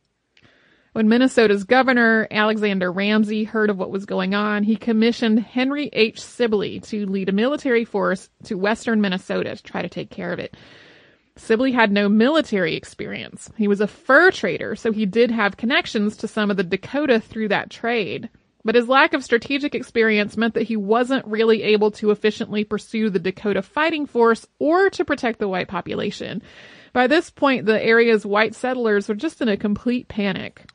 When 0.95 1.09
Minnesota's 1.09 1.65
governor, 1.65 2.29
Alexander 2.31 2.93
Ramsey, 2.93 3.43
heard 3.43 3.69
of 3.69 3.79
what 3.79 3.91
was 3.91 4.07
going 4.07 4.33
on, 4.33 4.63
he 4.63 4.77
commissioned 4.77 5.41
Henry 5.41 5.91
H. 5.93 6.21
Sibley 6.21 6.79
to 6.83 7.05
lead 7.07 7.29
a 7.29 7.33
military 7.33 7.85
force 7.85 8.31
to 8.45 8.55
western 8.55 9.01
Minnesota 9.01 9.57
to 9.57 9.63
try 9.65 9.83
to 9.83 9.89
take 9.89 10.09
care 10.09 10.33
of 10.33 10.39
it. 10.39 10.57
Sibley 11.35 11.73
had 11.73 11.91
no 11.91 12.09
military 12.09 12.77
experience. 12.77 13.51
He 13.57 13.67
was 13.67 13.81
a 13.81 13.89
fur 13.89 14.31
trader, 14.31 14.77
so 14.77 14.93
he 14.93 15.05
did 15.05 15.33
have 15.33 15.57
connections 15.57 16.17
to 16.19 16.29
some 16.29 16.49
of 16.49 16.57
the 16.57 16.63
Dakota 16.63 17.19
through 17.19 17.49
that 17.49 17.71
trade. 17.71 18.29
But 18.65 18.77
his 18.77 18.89
lack 18.89 19.15
of 19.15 19.25
strategic 19.25 19.75
experience 19.75 20.37
meant 20.37 20.55
that 20.55 20.69
he 20.69 20.77
wasn't 20.77 21.27
really 21.27 21.65
able 21.65 21.91
to 21.91 22.13
efficiently 22.13 22.63
pursue 22.63 23.11
the 23.11 23.19
Dakota 23.19 23.63
fighting 23.63 24.07
force 24.07 24.47
or 24.61 24.91
to 24.91 25.05
protect 25.05 25.41
the 25.41 25.49
white 25.49 25.67
population. 25.67 26.41
By 26.93 27.09
this 27.09 27.31
point, 27.31 27.67
the 27.67 27.85
area's 27.85 28.25
white 28.25 28.55
settlers 28.55 29.09
were 29.09 29.17
just 29.17 29.43
in 29.43 29.49
a 29.49 29.57
complete 29.57 30.07
panic. 30.07 30.71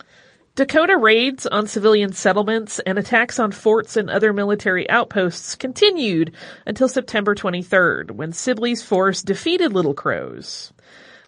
Dakota 0.59 0.97
raids 0.97 1.47
on 1.47 1.67
civilian 1.67 2.11
settlements 2.11 2.79
and 2.79 2.99
attacks 2.99 3.39
on 3.39 3.53
forts 3.53 3.95
and 3.95 4.09
other 4.09 4.33
military 4.33 4.89
outposts 4.89 5.55
continued 5.55 6.35
until 6.65 6.89
September 6.89 7.33
23rd, 7.33 8.11
when 8.11 8.33
Sibley's 8.33 8.83
force 8.83 9.21
defeated 9.21 9.71
Little 9.71 9.93
Crow's. 9.93 10.73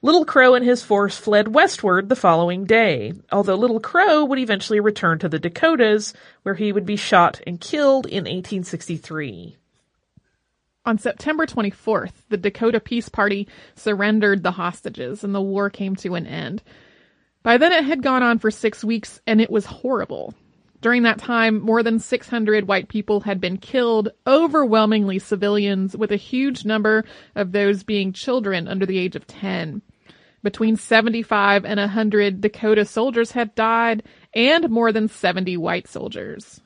Little 0.01 0.25
Crow 0.25 0.53
and 0.53 0.65
his 0.65 0.83
force 0.83 1.15
fled 1.15 1.47
westward 1.55 2.09
the 2.09 2.15
following 2.17 2.65
day, 2.65 3.13
although 3.31 3.55
Little 3.55 3.79
Crow 3.79 4.25
would 4.25 4.37
eventually 4.37 4.81
return 4.81 5.17
to 5.19 5.29
the 5.29 5.39
Dakotas, 5.39 6.13
where 6.43 6.55
he 6.55 6.73
would 6.73 6.85
be 6.85 6.97
shot 6.97 7.39
and 7.47 7.61
killed 7.61 8.07
in 8.07 8.25
1863. 8.25 9.55
On 10.85 10.97
September 10.97 11.45
24th, 11.45 12.23
the 12.27 12.35
Dakota 12.35 12.81
Peace 12.81 13.07
Party 13.07 13.47
surrendered 13.75 14.43
the 14.43 14.51
hostages 14.51 15.23
and 15.23 15.33
the 15.33 15.39
war 15.39 15.69
came 15.69 15.95
to 15.95 16.15
an 16.15 16.27
end. 16.27 16.61
By 17.43 17.57
then 17.57 17.71
it 17.71 17.83
had 17.83 18.03
gone 18.03 18.23
on 18.23 18.39
for 18.39 18.51
six 18.51 18.83
weeks 18.83 19.19
and 19.25 19.41
it 19.41 19.49
was 19.49 19.65
horrible. 19.65 20.33
During 20.81 21.03
that 21.03 21.19
time, 21.19 21.61
more 21.61 21.83
than 21.83 21.99
600 21.99 22.67
white 22.67 22.87
people 22.87 23.21
had 23.21 23.39
been 23.39 23.57
killed, 23.57 24.09
overwhelmingly 24.25 25.19
civilians, 25.19 25.95
with 25.95 26.11
a 26.11 26.15
huge 26.15 26.65
number 26.65 27.05
of 27.35 27.51
those 27.51 27.83
being 27.83 28.13
children 28.13 28.67
under 28.67 28.87
the 28.87 28.97
age 28.97 29.15
of 29.15 29.27
10. 29.27 29.83
Between 30.41 30.75
75 30.75 31.65
and 31.65 31.79
100 31.79 32.41
Dakota 32.41 32.83
soldiers 32.85 33.31
had 33.31 33.53
died, 33.53 34.01
and 34.33 34.71
more 34.71 34.91
than 34.91 35.07
70 35.07 35.55
white 35.57 35.87
soldiers. 35.87 36.61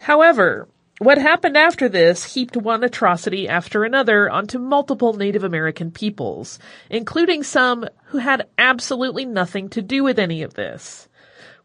However, 0.00 0.66
what 1.00 1.16
happened 1.16 1.56
after 1.56 1.88
this 1.88 2.34
heaped 2.34 2.58
one 2.58 2.84
atrocity 2.84 3.48
after 3.48 3.84
another 3.84 4.28
onto 4.28 4.58
multiple 4.58 5.14
Native 5.14 5.42
American 5.42 5.90
peoples, 5.90 6.58
including 6.90 7.42
some 7.42 7.86
who 8.08 8.18
had 8.18 8.46
absolutely 8.58 9.24
nothing 9.24 9.70
to 9.70 9.80
do 9.80 10.04
with 10.04 10.18
any 10.18 10.42
of 10.42 10.52
this. 10.52 11.08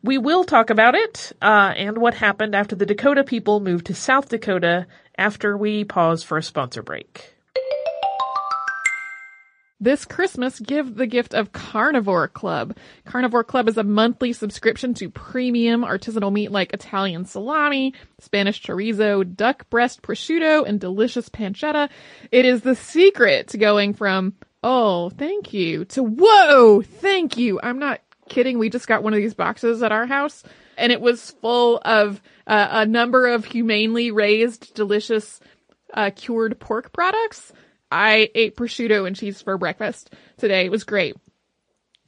We 0.01 0.17
will 0.17 0.45
talk 0.45 0.69
about 0.69 0.95
it, 0.95 1.33
uh, 1.41 1.73
and 1.75 1.97
what 1.97 2.13
happened 2.13 2.55
after 2.55 2.77
the 2.77 2.85
Dakota 2.85 3.25
people 3.25 3.59
moved 3.59 3.87
to 3.87 3.93
South 3.93 4.29
Dakota 4.29 4.87
after 5.17 5.57
we 5.57 5.83
pause 5.83 6.23
for 6.23 6.37
a 6.37 6.43
sponsor 6.43 6.81
break. 6.81 7.34
This 9.81 10.05
Christmas, 10.05 10.57
give 10.61 10.95
the 10.95 11.05
gift 11.05 11.33
of 11.33 11.51
Carnivore 11.51 12.29
Club. 12.29 12.77
Carnivore 13.03 13.43
Club 13.43 13.67
is 13.67 13.77
a 13.77 13.83
monthly 13.83 14.31
subscription 14.31 14.93
to 14.93 15.09
premium 15.09 15.81
artisanal 15.81 16.31
meat 16.31 16.49
like 16.49 16.73
Italian 16.73 17.25
salami, 17.25 17.93
Spanish 18.21 18.61
chorizo, 18.61 19.35
duck 19.35 19.69
breast 19.69 20.01
prosciutto, 20.01 20.65
and 20.65 20.79
delicious 20.79 21.27
pancetta. 21.27 21.89
It 22.31 22.45
is 22.45 22.61
the 22.61 22.75
secret 22.75 23.49
to 23.49 23.57
going 23.57 23.93
from, 23.93 24.35
oh, 24.63 25.09
thank 25.09 25.53
you, 25.53 25.83
to 25.85 26.03
whoa, 26.03 26.81
thank 26.81 27.35
you. 27.35 27.59
I'm 27.61 27.77
not 27.77 27.99
kidding. 28.29 28.57
We 28.57 28.69
just 28.69 28.87
got 28.87 29.03
one 29.03 29.13
of 29.13 29.17
these 29.17 29.33
boxes 29.33 29.83
at 29.83 29.91
our 29.91 30.05
house 30.05 30.41
and 30.77 30.93
it 30.93 31.01
was 31.01 31.31
full 31.31 31.81
of 31.83 32.21
uh, 32.47 32.67
a 32.71 32.85
number 32.85 33.27
of 33.27 33.43
humanely 33.43 34.11
raised, 34.11 34.73
delicious, 34.73 35.41
uh, 35.93 36.11
cured 36.15 36.59
pork 36.59 36.93
products 36.93 37.53
I 37.95 38.29
ate 38.35 38.57
prosciutto 38.57 39.07
and 39.07 39.15
cheese 39.15 39.41
for 39.41 39.57
breakfast 39.57 40.13
today. 40.35 40.65
It 40.65 40.71
was 40.71 40.83
great. 40.83 41.15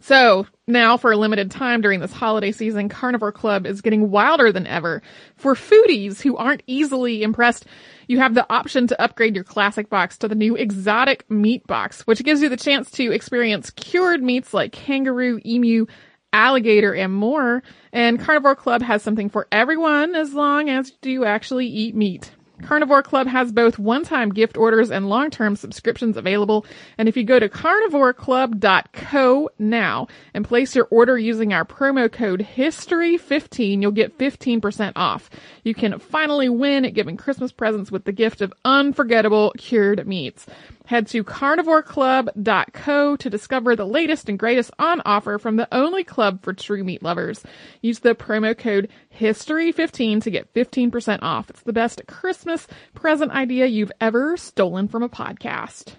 So 0.02 0.46
now 0.68 0.98
for 0.98 1.14
a 1.14 1.18
limited 1.18 1.50
time 1.50 1.80
during 1.80 2.02
this 2.02 2.12
holiday 2.12 2.52
season, 2.52 2.90
Carnivore 2.90 3.32
Club 3.32 3.66
is 3.66 3.80
getting 3.80 4.12
wilder 4.12 4.52
than 4.52 4.68
ever. 4.68 5.02
For 5.38 5.56
foodies 5.56 6.22
who 6.22 6.36
aren't 6.36 6.62
easily 6.68 7.24
impressed, 7.24 7.66
you 8.06 8.20
have 8.20 8.34
the 8.34 8.46
option 8.52 8.88
to 8.88 9.02
upgrade 9.02 9.34
your 9.36 9.46
classic 9.46 9.90
box 9.90 10.18
to 10.18 10.28
the 10.28 10.36
new 10.36 10.58
exotic 10.58 11.24
meat 11.32 11.66
box, 11.68 12.02
which 12.02 12.22
gives 12.22 12.42
you 12.42 12.50
the 12.50 12.58
chance 12.58 12.92
to 12.92 13.14
experience 13.14 13.70
cured 13.70 14.22
meats 14.22 14.54
like 14.54 14.74
kangaroo, 14.74 15.40
emu, 15.46 15.86
alligator, 16.34 16.94
and 16.94 17.14
more. 17.14 17.64
And 17.94 18.20
Carnivore 18.20 18.58
Club 18.58 18.82
has 18.82 19.02
something 19.02 19.30
for 19.30 19.48
everyone 19.54 20.16
as 20.16 20.34
long 20.34 20.70
as 20.70 20.92
you 21.02 21.24
actually 21.24 21.68
eat 21.68 21.96
meat. 21.96 22.32
Carnivore 22.64 23.04
Club 23.04 23.28
has 23.28 23.52
both 23.52 23.78
one-time 23.78 24.30
gift 24.30 24.58
orders 24.58 24.92
and 24.92 25.10
long-term 25.10 25.56
subscriptions 25.56 26.18
available. 26.18 26.66
And 26.98 27.08
if 27.08 27.16
you 27.16 27.24
go 27.24 27.40
to 27.40 27.50
carnivoreclub.co 27.50 29.50
now 29.60 30.08
and 30.34 30.46
place 30.46 30.76
your 30.76 30.88
order 30.90 31.18
using 31.18 31.54
our 31.54 31.66
promo 31.66 32.12
code 32.12 32.48
HISTORY15, 32.56 33.82
you'll 33.82 33.92
get 33.92 34.18
15% 34.18 34.94
off. 34.96 35.30
You 35.64 35.74
can 35.74 36.00
finally 36.00 36.50
win 36.50 36.86
at 36.86 36.94
giving 36.94 37.18
Christmas 37.18 37.52
presents 37.52 37.92
with 37.92 38.06
the 38.06 38.12
gift 38.12 38.42
of 38.42 38.54
unforgettable 38.66 39.54
cured 39.58 40.08
meats. 40.08 40.46
Head 40.88 41.08
to 41.08 41.22
carnivoreclub.co 41.22 43.16
to 43.18 43.30
discover 43.30 43.76
the 43.76 43.86
latest 43.86 44.30
and 44.30 44.40
greatest 44.40 44.72
on 44.80 45.02
offer 45.04 45.38
from 45.38 45.58
the 45.58 45.68
only 45.74 46.06
club 46.06 46.42
for 46.42 46.54
true 46.54 46.82
meat 46.82 47.04
lovers. 47.04 47.44
Use 47.82 48.00
the 48.00 48.16
promo 48.16 48.58
code 48.58 48.88
HISTORY15 49.20 50.24
to 50.24 50.32
get 50.32 50.54
15% 50.54 51.20
off. 51.22 51.50
It's 51.50 51.64
the 51.64 51.74
best 51.74 52.04
Christmas 52.08 52.68
present 52.96 53.34
idea 53.34 53.66
you've 53.66 53.92
ever 54.00 54.38
stolen 54.38 54.88
from 54.88 55.04
a 55.04 55.10
podcast. 55.10 55.96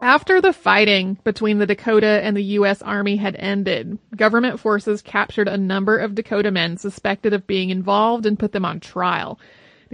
After 0.00 0.40
the 0.40 0.54
fighting 0.54 1.18
between 1.24 1.58
the 1.58 1.66
Dakota 1.66 2.22
and 2.22 2.34
the 2.34 2.44
U.S. 2.54 2.80
Army 2.80 3.16
had 3.16 3.36
ended, 3.36 3.98
government 4.16 4.60
forces 4.60 5.02
captured 5.02 5.48
a 5.48 5.58
number 5.58 5.98
of 5.98 6.14
Dakota 6.14 6.50
men 6.50 6.78
suspected 6.78 7.34
of 7.34 7.46
being 7.46 7.68
involved 7.68 8.24
and 8.24 8.38
put 8.38 8.52
them 8.52 8.64
on 8.64 8.80
trial. 8.80 9.38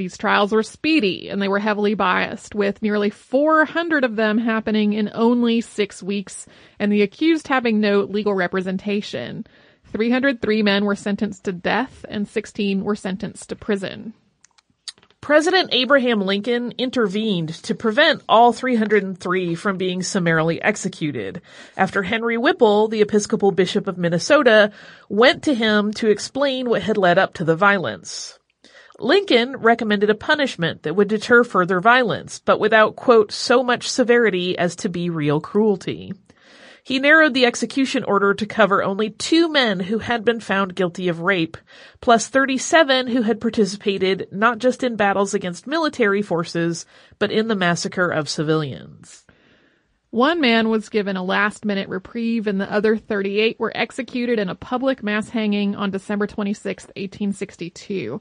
These 0.01 0.17
trials 0.17 0.51
were 0.51 0.63
speedy 0.63 1.29
and 1.29 1.43
they 1.43 1.49
were 1.49 1.59
heavily 1.59 1.93
biased, 1.93 2.55
with 2.55 2.81
nearly 2.81 3.11
400 3.11 4.03
of 4.03 4.17
them 4.17 4.39
happening 4.39 4.95
in 4.95 5.11
only 5.13 5.61
six 5.61 6.03
weeks 6.03 6.47
and 6.79 6.91
the 6.91 7.03
accused 7.03 7.49
having 7.49 7.81
no 7.81 8.01
legal 8.05 8.33
representation. 8.33 9.47
303 9.93 10.63
men 10.63 10.87
were 10.87 10.95
sentenced 10.95 11.45
to 11.45 11.53
death 11.53 12.07
and 12.09 12.27
16 12.27 12.83
were 12.83 12.97
sentenced 12.97 13.51
to 13.51 13.57
prison. 13.57 14.15
President 15.21 15.69
Abraham 15.73 16.23
Lincoln 16.23 16.73
intervened 16.79 17.51
to 17.65 17.75
prevent 17.75 18.23
all 18.27 18.55
303 18.55 19.55
from 19.55 19.77
being 19.77 20.03
summarily 20.03 20.63
executed 20.63 21.43
after 21.77 22.03
Henry 22.03 22.39
Whipple, 22.39 22.89
the 22.89 23.03
Episcopal 23.03 23.53
Bishop 23.53 23.87
of 23.87 23.99
Minnesota, 23.99 24.73
went 25.11 25.43
to 25.43 25.53
him 25.53 25.93
to 25.93 26.09
explain 26.09 26.71
what 26.71 26.81
had 26.81 26.97
led 26.97 27.19
up 27.19 27.35
to 27.35 27.45
the 27.45 27.55
violence. 27.55 28.39
Lincoln 29.01 29.57
recommended 29.57 30.11
a 30.11 30.15
punishment 30.15 30.83
that 30.83 30.95
would 30.95 31.09
deter 31.09 31.43
further 31.45 31.81
violence, 31.81 32.39
but 32.39 32.61
without, 32.61 32.97
quote, 32.97 33.33
so 33.33 33.63
much 33.63 33.91
severity 33.91 34.57
as 34.59 34.77
to 34.77 34.89
be 34.89 35.11
real 35.11 35.41
cruelty. 35.41 36.13
He 36.83 36.99
narrowed 36.99 37.35
the 37.35 37.47
execution 37.47 38.05
order 38.05 38.35
to 38.35 38.47
cover 38.47 38.83
only 38.83 39.11
two 39.11 39.49
men 39.49 39.81
who 39.81 39.99
had 39.99 40.25
been 40.25 40.41
found 40.41 40.75
guilty 40.75 41.09
of 41.09 41.21
rape, 41.21 41.57
plus 42.01 42.29
37 42.29 43.09
who 43.09 43.23
had 43.23 43.41
participated 43.41 44.29
not 44.33 44.59
just 44.59 44.83
in 44.83 44.97
battles 44.97 45.35
against 45.35 45.67
military 45.67 46.23
forces, 46.23 46.87
but 47.19 47.31
in 47.31 47.49
the 47.49 47.55
massacre 47.55 48.09
of 48.09 48.29
civilians. 48.29 49.25
One 50.11 50.41
man 50.41 50.69
was 50.69 50.89
given 50.89 51.17
a 51.17 51.23
last 51.23 51.65
minute 51.65 51.89
reprieve 51.89 52.49
and 52.49 52.61
the 52.61 52.71
other 52.71 52.97
38 52.97 53.61
were 53.61 53.71
executed 53.77 54.41
in 54.41 54.49
a 54.49 54.57
public 54.57 55.05
mass 55.05 55.29
hanging 55.29 55.77
on 55.77 55.93
December 55.93 56.27
26, 56.27 56.85
1862. 56.87 58.21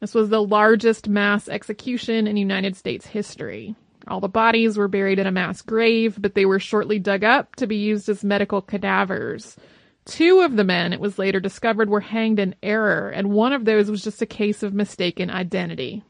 This 0.00 0.14
was 0.14 0.30
the 0.30 0.42
largest 0.42 1.08
mass 1.08 1.46
execution 1.46 2.26
in 2.26 2.38
United 2.38 2.74
States 2.74 3.06
history. 3.06 3.74
All 4.08 4.20
the 4.20 4.28
bodies 4.28 4.78
were 4.78 4.88
buried 4.88 5.18
in 5.18 5.26
a 5.26 5.32
mass 5.32 5.60
grave, 5.60 6.16
but 6.18 6.34
they 6.34 6.46
were 6.46 6.58
shortly 6.58 6.98
dug 6.98 7.22
up 7.22 7.54
to 7.56 7.66
be 7.66 7.76
used 7.76 8.08
as 8.08 8.24
medical 8.24 8.62
cadavers. 8.62 9.56
Two 10.06 10.40
of 10.40 10.56
the 10.56 10.64
men, 10.64 10.94
it 10.94 11.00
was 11.00 11.18
later 11.18 11.38
discovered, 11.38 11.90
were 11.90 12.00
hanged 12.00 12.38
in 12.38 12.54
error, 12.62 13.10
and 13.10 13.30
one 13.30 13.52
of 13.52 13.66
those 13.66 13.90
was 13.90 14.02
just 14.02 14.22
a 14.22 14.26
case 14.26 14.62
of 14.62 14.72
mistaken 14.72 15.30
identity. 15.30 16.02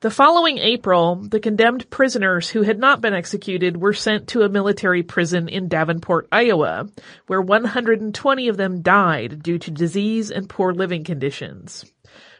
The 0.00 0.10
following 0.10 0.58
April, 0.58 1.16
the 1.16 1.40
condemned 1.40 1.88
prisoners 1.88 2.50
who 2.50 2.60
had 2.60 2.78
not 2.78 3.00
been 3.00 3.14
executed 3.14 3.78
were 3.78 3.94
sent 3.94 4.28
to 4.28 4.42
a 4.42 4.48
military 4.50 5.02
prison 5.02 5.48
in 5.48 5.68
Davenport, 5.68 6.28
Iowa, 6.30 6.90
where 7.28 7.40
120 7.40 8.48
of 8.48 8.58
them 8.58 8.82
died 8.82 9.42
due 9.42 9.58
to 9.58 9.70
disease 9.70 10.30
and 10.30 10.50
poor 10.50 10.74
living 10.74 11.02
conditions. 11.02 11.90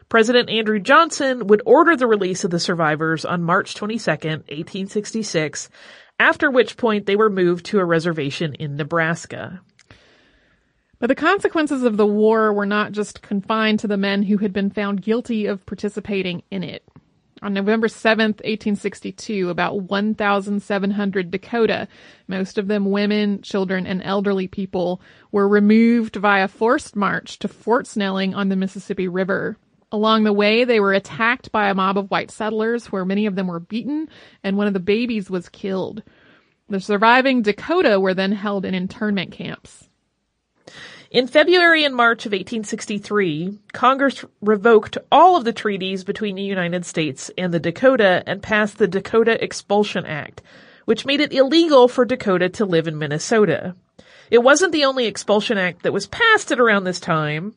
President 0.07 0.51
Andrew 0.51 0.79
Johnson 0.79 1.47
would 1.47 1.63
order 1.65 1.95
the 1.95 2.05
release 2.05 2.43
of 2.43 2.51
the 2.51 2.59
survivors 2.59 3.25
on 3.25 3.41
March 3.41 3.73
22, 3.73 4.07
1866, 4.11 5.69
after 6.19 6.51
which 6.51 6.77
point 6.77 7.07
they 7.07 7.15
were 7.15 7.27
moved 7.27 7.65
to 7.65 7.79
a 7.79 7.85
reservation 7.85 8.53
in 8.53 8.75
Nebraska. 8.75 9.61
But 10.99 11.07
the 11.07 11.15
consequences 11.15 11.81
of 11.81 11.97
the 11.97 12.05
war 12.05 12.53
were 12.53 12.67
not 12.67 12.91
just 12.91 13.23
confined 13.23 13.79
to 13.79 13.87
the 13.87 13.97
men 13.97 14.21
who 14.21 14.37
had 14.37 14.53
been 14.53 14.69
found 14.69 15.01
guilty 15.01 15.47
of 15.47 15.65
participating 15.65 16.43
in 16.51 16.61
it. 16.61 16.83
On 17.43 17.53
November 17.53 17.87
7th, 17.87 18.41
1862, 18.43 19.49
about 19.49 19.81
1,700 19.83 21.29
Dakota, 21.29 21.87
most 22.27 22.57
of 22.57 22.67
them 22.67 22.89
women, 22.89 23.41
children, 23.43 23.85
and 23.85 24.01
elderly 24.01 24.47
people, 24.47 25.01
were 25.31 25.47
removed 25.47 26.15
via 26.15 26.47
forced 26.47 26.95
march 26.95 27.37
to 27.39 27.47
Fort 27.47 27.85
Snelling 27.85 28.33
on 28.33 28.49
the 28.49 28.55
Mississippi 28.55 29.07
River. 29.07 29.55
Along 29.91 30.23
the 30.23 30.33
way, 30.33 30.63
they 30.63 30.79
were 30.79 30.93
attacked 30.93 31.51
by 31.51 31.69
a 31.69 31.75
mob 31.75 31.97
of 31.97 32.09
white 32.09 32.31
settlers 32.31 32.87
where 32.87 33.05
many 33.05 33.27
of 33.27 33.35
them 33.35 33.47
were 33.47 33.59
beaten 33.59 34.09
and 34.43 34.57
one 34.57 34.67
of 34.67 34.73
the 34.73 34.79
babies 34.79 35.29
was 35.29 35.47
killed. 35.47 36.01
The 36.69 36.79
surviving 36.79 37.43
Dakota 37.43 37.99
were 37.99 38.15
then 38.15 38.31
held 38.31 38.65
in 38.65 38.73
internment 38.73 39.31
camps. 39.31 39.87
In 41.09 41.27
February 41.27 41.85
and 41.85 41.95
March 41.95 42.25
of 42.25 42.33
1863, 42.33 43.59
Congress 43.71 44.25
revoked 44.41 44.97
all 45.09 45.37
of 45.37 45.45
the 45.45 45.53
treaties 45.53 46.03
between 46.03 46.35
the 46.35 46.41
United 46.41 46.85
States 46.85 47.31
and 47.37 47.53
the 47.53 47.61
Dakota 47.61 48.23
and 48.27 48.43
passed 48.43 48.77
the 48.77 48.89
Dakota 48.89 49.41
Expulsion 49.41 50.05
Act, 50.05 50.41
which 50.83 51.05
made 51.05 51.21
it 51.21 51.31
illegal 51.31 51.87
for 51.87 52.03
Dakota 52.03 52.49
to 52.49 52.65
live 52.65 52.89
in 52.89 52.97
Minnesota. 52.97 53.75
It 54.29 54.39
wasn't 54.39 54.73
the 54.73 54.83
only 54.83 55.05
expulsion 55.05 55.57
act 55.57 55.83
that 55.83 55.93
was 55.93 56.07
passed 56.07 56.51
at 56.51 56.59
around 56.59 56.83
this 56.83 56.99
time. 56.99 57.55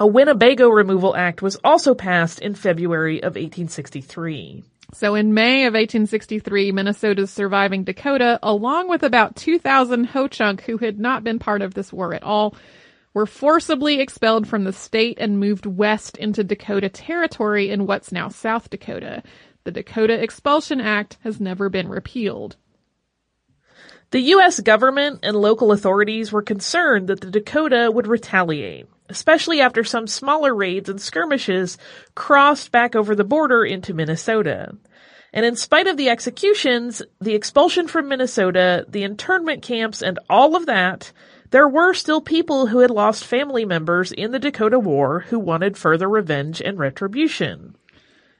A 0.00 0.06
Winnebago 0.08 0.68
Removal 0.68 1.14
Act 1.14 1.42
was 1.42 1.56
also 1.62 1.94
passed 1.94 2.40
in 2.40 2.56
February 2.56 3.18
of 3.18 3.36
1863. 3.36 4.64
So 4.94 5.16
in 5.16 5.34
May 5.34 5.66
of 5.66 5.74
1863, 5.74 6.70
Minnesota's 6.70 7.32
surviving 7.32 7.82
Dakota, 7.82 8.38
along 8.44 8.88
with 8.88 9.02
about 9.02 9.34
2,000 9.34 10.04
Ho-Chunk 10.04 10.62
who 10.62 10.78
had 10.78 11.00
not 11.00 11.24
been 11.24 11.40
part 11.40 11.62
of 11.62 11.74
this 11.74 11.92
war 11.92 12.14
at 12.14 12.22
all, 12.22 12.54
were 13.12 13.26
forcibly 13.26 14.00
expelled 14.00 14.46
from 14.46 14.62
the 14.62 14.72
state 14.72 15.18
and 15.20 15.40
moved 15.40 15.66
west 15.66 16.16
into 16.16 16.44
Dakota 16.44 16.88
Territory 16.88 17.70
in 17.70 17.86
what's 17.86 18.12
now 18.12 18.28
South 18.28 18.70
Dakota. 18.70 19.24
The 19.64 19.72
Dakota 19.72 20.22
Expulsion 20.22 20.80
Act 20.80 21.18
has 21.24 21.40
never 21.40 21.68
been 21.68 21.88
repealed. 21.88 22.56
The 24.10 24.20
U.S. 24.20 24.60
government 24.60 25.20
and 25.24 25.36
local 25.36 25.72
authorities 25.72 26.30
were 26.30 26.42
concerned 26.42 27.08
that 27.08 27.20
the 27.20 27.32
Dakota 27.32 27.90
would 27.92 28.06
retaliate 28.06 28.86
especially 29.08 29.60
after 29.60 29.84
some 29.84 30.06
smaller 30.06 30.54
raids 30.54 30.88
and 30.88 31.00
skirmishes 31.00 31.78
crossed 32.14 32.72
back 32.72 32.96
over 32.96 33.14
the 33.14 33.24
border 33.24 33.64
into 33.64 33.94
Minnesota. 33.94 34.76
And 35.32 35.44
in 35.44 35.56
spite 35.56 35.88
of 35.88 35.96
the 35.96 36.08
executions, 36.08 37.02
the 37.20 37.34
expulsion 37.34 37.88
from 37.88 38.08
Minnesota, 38.08 38.86
the 38.88 39.02
internment 39.02 39.62
camps, 39.62 40.00
and 40.00 40.18
all 40.30 40.54
of 40.54 40.66
that, 40.66 41.12
there 41.50 41.68
were 41.68 41.92
still 41.92 42.20
people 42.20 42.68
who 42.68 42.78
had 42.78 42.90
lost 42.90 43.24
family 43.24 43.64
members 43.64 44.12
in 44.12 44.30
the 44.30 44.38
Dakota 44.38 44.78
War 44.78 45.20
who 45.20 45.38
wanted 45.38 45.76
further 45.76 46.08
revenge 46.08 46.60
and 46.60 46.78
retribution. 46.78 47.74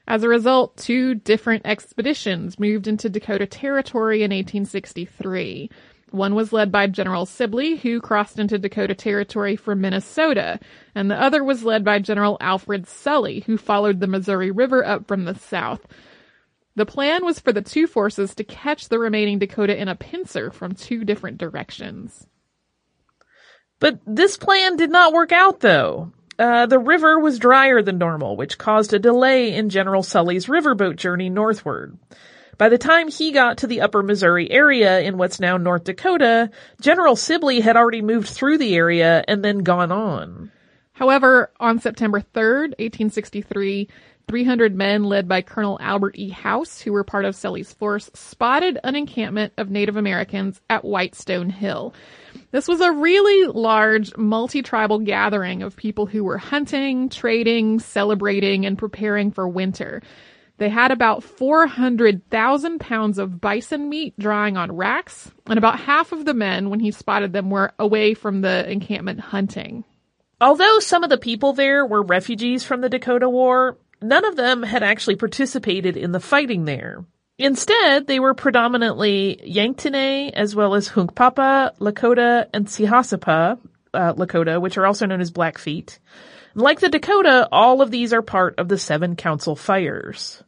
As 0.07 0.23
a 0.23 0.29
result, 0.29 0.77
two 0.77 1.15
different 1.15 1.65
expeditions 1.65 2.59
moved 2.59 2.87
into 2.87 3.09
Dakota 3.09 3.47
Territory 3.47 4.17
in 4.17 4.31
1863. 4.31 5.69
One 6.15 6.33
was 6.33 6.53
led 6.53 6.71
by 6.71 6.87
General 6.87 7.25
Sibley, 7.25 7.75
who 7.75 7.99
crossed 7.99 8.39
into 8.39 8.57
Dakota 8.57 8.95
Territory 8.95 9.57
from 9.57 9.81
Minnesota, 9.81 10.59
and 10.95 11.11
the 11.11 11.21
other 11.21 11.43
was 11.43 11.63
led 11.63 11.83
by 11.83 11.99
General 11.99 12.37
Alfred 12.39 12.87
Sully, 12.87 13.41
who 13.41 13.57
followed 13.57 13.99
the 13.99 14.07
Missouri 14.07 14.49
River 14.49 14.85
up 14.85 15.07
from 15.07 15.25
the 15.25 15.35
south. 15.35 15.85
The 16.75 16.85
plan 16.85 17.25
was 17.25 17.39
for 17.39 17.51
the 17.51 17.61
two 17.61 17.85
forces 17.85 18.33
to 18.35 18.43
catch 18.43 18.87
the 18.87 18.97
remaining 18.97 19.39
Dakota 19.39 19.79
in 19.79 19.87
a 19.89 19.95
pincer 19.95 20.51
from 20.51 20.73
two 20.73 21.03
different 21.03 21.37
directions. 21.37 22.27
But 23.79 23.99
this 24.07 24.37
plan 24.37 24.77
did 24.77 24.91
not 24.91 25.13
work 25.13 25.33
out 25.33 25.59
though. 25.59 26.13
Uh, 26.39 26.65
the 26.65 26.79
river 26.79 27.19
was 27.19 27.39
drier 27.39 27.81
than 27.81 27.97
normal, 27.97 28.35
which 28.35 28.57
caused 28.57 28.93
a 28.93 28.99
delay 28.99 29.53
in 29.53 29.69
General 29.69 30.03
Sully's 30.03 30.47
riverboat 30.47 30.95
journey 30.95 31.29
northward. 31.29 31.97
By 32.57 32.69
the 32.69 32.77
time 32.77 33.09
he 33.09 33.31
got 33.31 33.57
to 33.59 33.67
the 33.67 33.81
upper 33.81 34.01
Missouri 34.01 34.49
area 34.49 35.01
in 35.01 35.17
what's 35.17 35.39
now 35.39 35.57
North 35.57 35.83
Dakota, 35.83 36.49
General 36.79 37.15
Sibley 37.15 37.59
had 37.59 37.75
already 37.75 38.01
moved 38.01 38.29
through 38.29 38.57
the 38.57 38.75
area 38.75 39.23
and 39.27 39.43
then 39.43 39.59
gone 39.59 39.91
on. 39.91 40.51
However, 40.93 41.51
on 41.59 41.79
September 41.79 42.21
3rd, 42.21 42.69
1863, 42.79 43.89
300 44.27 44.75
men 44.75 45.03
led 45.03 45.27
by 45.27 45.41
Colonel 45.41 45.77
Albert 45.81 46.15
E. 46.17 46.29
House, 46.29 46.79
who 46.79 46.93
were 46.93 47.03
part 47.03 47.25
of 47.25 47.35
Sully's 47.35 47.73
force, 47.73 48.09
spotted 48.13 48.79
an 48.83 48.95
encampment 48.95 49.53
of 49.57 49.69
Native 49.69 49.97
Americans 49.97 50.61
at 50.69 50.85
Whitestone 50.85 51.49
Hill. 51.49 51.93
This 52.51 52.67
was 52.67 52.79
a 52.79 52.91
really 52.91 53.47
large 53.47 54.15
multi-tribal 54.15 54.99
gathering 54.99 55.61
of 55.61 55.75
people 55.75 56.05
who 56.05 56.23
were 56.23 56.37
hunting, 56.37 57.09
trading, 57.09 57.79
celebrating, 57.79 58.65
and 58.65 58.77
preparing 58.77 59.31
for 59.31 59.47
winter. 59.47 60.01
They 60.57 60.69
had 60.69 60.91
about 60.91 61.23
400,000 61.23 62.79
pounds 62.79 63.17
of 63.17 63.41
bison 63.41 63.89
meat 63.89 64.17
drying 64.17 64.55
on 64.55 64.75
racks, 64.75 65.31
and 65.47 65.57
about 65.57 65.79
half 65.79 66.11
of 66.11 66.23
the 66.23 66.33
men, 66.33 66.69
when 66.69 66.79
he 66.79 66.91
spotted 66.91 67.33
them, 67.33 67.49
were 67.49 67.73
away 67.77 68.13
from 68.13 68.41
the 68.41 68.69
encampment 68.69 69.19
hunting. 69.19 69.83
Although 70.39 70.79
some 70.79 71.03
of 71.03 71.09
the 71.09 71.17
people 71.17 71.53
there 71.53 71.85
were 71.85 72.01
refugees 72.01 72.63
from 72.63 72.81
the 72.81 72.89
Dakota 72.89 73.29
War, 73.29 73.77
none 74.01 74.25
of 74.25 74.35
them 74.37 74.63
had 74.63 74.83
actually 74.83 75.15
participated 75.15 75.97
in 75.97 76.11
the 76.11 76.19
fighting 76.19 76.65
there. 76.65 77.05
Instead, 77.37 78.07
they 78.07 78.19
were 78.19 78.33
predominantly 78.33 79.41
Yanktonai 79.45 80.31
as 80.31 80.55
well 80.55 80.73
as 80.73 80.87
Hunkpapa, 80.87 81.77
Lakota, 81.79 82.47
and 82.53 82.67
Sihasapa, 82.67 83.59
uh, 83.93 84.13
Lakota, 84.13 84.61
which 84.61 84.77
are 84.77 84.85
also 84.85 85.05
known 85.05 85.19
as 85.19 85.31
Blackfeet. 85.31 85.99
Like 86.53 86.79
the 86.79 86.87
Dakota, 86.87 87.49
all 87.51 87.81
of 87.81 87.91
these 87.91 88.13
are 88.13 88.21
part 88.21 88.55
of 88.57 88.69
the 88.69 88.77
Seven 88.77 89.17
Council 89.17 89.57
Fires. 89.57 90.41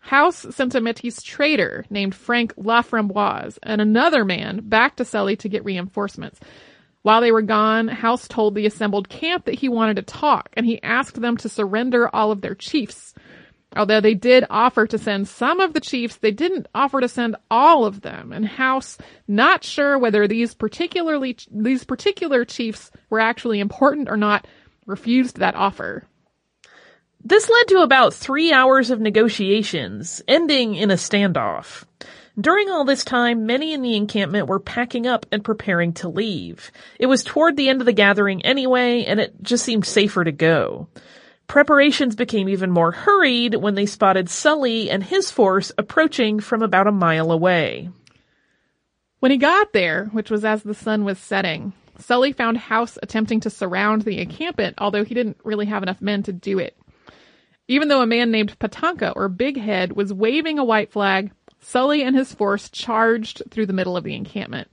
House 0.00 0.46
sent 0.50 0.74
a 0.74 0.80
Métis 0.80 1.22
trader 1.22 1.84
named 1.90 2.14
Frank 2.14 2.54
Laframboise 2.56 3.58
and 3.62 3.80
another 3.80 4.24
man 4.24 4.60
back 4.64 4.96
to 4.96 5.04
Sully 5.04 5.36
to 5.36 5.48
get 5.48 5.64
reinforcements. 5.64 6.40
While 7.02 7.20
they 7.20 7.32
were 7.32 7.42
gone, 7.42 7.88
House 7.88 8.26
told 8.26 8.54
the 8.54 8.66
assembled 8.66 9.08
camp 9.08 9.44
that 9.44 9.54
he 9.54 9.68
wanted 9.68 9.96
to 9.96 10.02
talk, 10.02 10.50
and 10.54 10.66
he 10.66 10.82
asked 10.82 11.20
them 11.20 11.36
to 11.38 11.48
surrender 11.48 12.14
all 12.14 12.32
of 12.32 12.40
their 12.40 12.54
chiefs. 12.54 13.14
Although 13.76 14.00
they 14.00 14.14
did 14.14 14.44
offer 14.50 14.86
to 14.86 14.98
send 14.98 15.28
some 15.28 15.60
of 15.60 15.74
the 15.74 15.80
chiefs, 15.80 16.16
they 16.16 16.32
didn't 16.32 16.66
offer 16.74 17.00
to 17.00 17.08
send 17.08 17.36
all 17.50 17.84
of 17.84 18.00
them, 18.00 18.32
and 18.32 18.44
House, 18.44 18.98
not 19.28 19.62
sure 19.64 19.98
whether 19.98 20.26
these 20.26 20.54
particularly, 20.54 21.36
these 21.50 21.84
particular 21.84 22.44
chiefs 22.44 22.90
were 23.10 23.20
actually 23.20 23.60
important 23.60 24.08
or 24.08 24.16
not, 24.16 24.46
refused 24.86 25.38
that 25.38 25.54
offer. 25.54 26.04
This 27.22 27.50
led 27.50 27.68
to 27.68 27.82
about 27.82 28.14
three 28.14 28.52
hours 28.52 28.90
of 28.90 29.00
negotiations, 29.00 30.22
ending 30.26 30.74
in 30.74 30.90
a 30.90 30.94
standoff. 30.94 31.84
During 32.40 32.70
all 32.70 32.86
this 32.86 33.04
time, 33.04 33.44
many 33.44 33.74
in 33.74 33.82
the 33.82 33.96
encampment 33.96 34.46
were 34.48 34.58
packing 34.58 35.06
up 35.06 35.26
and 35.30 35.44
preparing 35.44 35.92
to 35.94 36.08
leave. 36.08 36.72
It 36.98 37.06
was 37.06 37.22
toward 37.22 37.56
the 37.56 37.68
end 37.68 37.82
of 37.82 37.86
the 37.86 37.92
gathering 37.92 38.42
anyway, 38.42 39.04
and 39.04 39.20
it 39.20 39.34
just 39.42 39.64
seemed 39.64 39.84
safer 39.84 40.24
to 40.24 40.32
go. 40.32 40.88
Preparations 41.46 42.16
became 42.16 42.48
even 42.48 42.70
more 42.70 42.92
hurried 42.92 43.54
when 43.56 43.74
they 43.74 43.84
spotted 43.84 44.30
Sully 44.30 44.88
and 44.88 45.02
his 45.02 45.30
force 45.30 45.72
approaching 45.76 46.40
from 46.40 46.62
about 46.62 46.86
a 46.86 46.92
mile 46.92 47.30
away. 47.30 47.90
When 49.18 49.30
he 49.30 49.36
got 49.36 49.74
there, 49.74 50.06
which 50.06 50.30
was 50.30 50.44
as 50.44 50.62
the 50.62 50.74
sun 50.74 51.04
was 51.04 51.18
setting, 51.18 51.74
Sully 51.98 52.32
found 52.32 52.56
House 52.56 52.98
attempting 53.02 53.40
to 53.40 53.50
surround 53.50 54.02
the 54.02 54.20
encampment, 54.20 54.76
although 54.78 55.04
he 55.04 55.14
didn't 55.14 55.36
really 55.44 55.66
have 55.66 55.82
enough 55.82 56.00
men 56.00 56.22
to 56.22 56.32
do 56.32 56.58
it. 56.58 56.74
Even 57.70 57.86
though 57.86 58.02
a 58.02 58.06
man 58.06 58.32
named 58.32 58.58
Patanka 58.58 59.12
or 59.14 59.28
Big 59.28 59.56
Head 59.56 59.92
was 59.92 60.12
waving 60.12 60.58
a 60.58 60.64
white 60.64 60.90
flag, 60.90 61.30
Sully 61.60 62.02
and 62.02 62.16
his 62.16 62.34
force 62.34 62.68
charged 62.68 63.42
through 63.48 63.66
the 63.66 63.72
middle 63.72 63.96
of 63.96 64.02
the 64.02 64.16
encampment. 64.16 64.66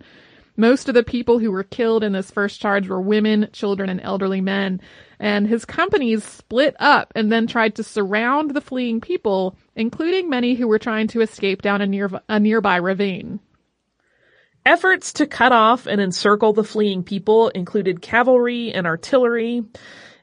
Most 0.55 0.89
of 0.89 0.95
the 0.95 1.03
people 1.03 1.37
who 1.37 1.51
were 1.51 1.63
killed 1.63 2.03
in 2.03 2.13
this 2.13 2.31
first 2.31 2.59
charge 2.59 2.89
were 2.89 2.99
women, 2.99 3.49
children, 3.53 3.91
and 3.91 4.01
elderly 4.01 4.41
men. 4.41 4.81
And 5.19 5.45
his 5.45 5.63
companies 5.63 6.23
split 6.23 6.75
up 6.79 7.11
and 7.13 7.31
then 7.31 7.45
tried 7.45 7.75
to 7.75 7.83
surround 7.83 8.55
the 8.55 8.61
fleeing 8.61 8.99
people, 8.99 9.55
including 9.75 10.27
many 10.27 10.55
who 10.55 10.67
were 10.67 10.79
trying 10.79 11.05
to 11.09 11.21
escape 11.21 11.61
down 11.61 11.81
a, 11.81 11.85
near, 11.85 12.09
a 12.27 12.39
nearby 12.39 12.77
ravine. 12.77 13.39
Efforts 14.65 15.13
to 15.13 15.27
cut 15.27 15.51
off 15.51 15.85
and 15.85 16.01
encircle 16.01 16.53
the 16.53 16.63
fleeing 16.63 17.03
people 17.03 17.49
included 17.49 18.01
cavalry 18.01 18.73
and 18.73 18.87
artillery, 18.87 19.63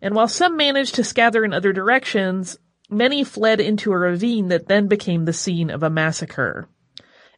and 0.03 0.15
while 0.15 0.29
some 0.29 0.57
managed 0.57 0.97
to 0.97 1.05
scatter 1.05 1.45
in 1.45 1.55
other 1.55 1.73
directions, 1.73 2.59
many 2.95 3.25
fled 3.25 3.61
into 3.61 3.93
a 3.93 3.99
ravine 3.99 4.49
that 4.49 4.69
then 4.69 4.87
became 4.87 5.25
the 5.25 5.33
scene 5.33 5.71
of 5.71 5.83
a 5.83 5.91
massacre. 5.91 6.69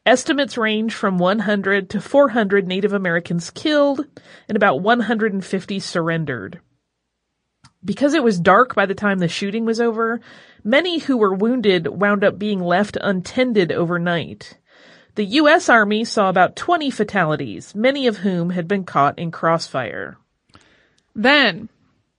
Estimates 0.05 0.57
range 0.57 0.95
from 0.95 1.19
100 1.19 1.91
to 1.91 2.01
400 2.01 2.69
Native 2.69 2.93
Americans 2.93 3.51
killed 3.51 4.07
and 4.49 4.55
about 4.55 4.81
150 4.81 5.81
surrendered. 5.81 6.61
Because 7.85 8.15
it 8.15 8.23
was 8.23 8.39
dark 8.39 8.75
by 8.75 8.87
the 8.87 8.95
time 8.95 9.19
the 9.19 9.29
shooting 9.29 9.65
was 9.65 9.81
over, 9.81 10.21
many 10.63 10.99
who 10.99 11.17
were 11.17 11.35
wounded 11.35 11.89
wound 11.89 12.23
up 12.23 12.39
being 12.39 12.61
left 12.61 12.97
untended 13.01 13.73
overnight. 13.73 14.59
The 15.17 15.25
U.S. 15.25 15.69
Army 15.69 16.05
saw 16.05 16.29
about 16.29 16.57
20 16.57 16.91
fatalities, 16.91 17.75
many 17.75 18.07
of 18.07 18.19
whom 18.19 18.51
had 18.51 18.69
been 18.69 18.85
caught 18.85 19.19
in 19.19 19.31
crossfire. 19.31 20.19
Then, 21.15 21.69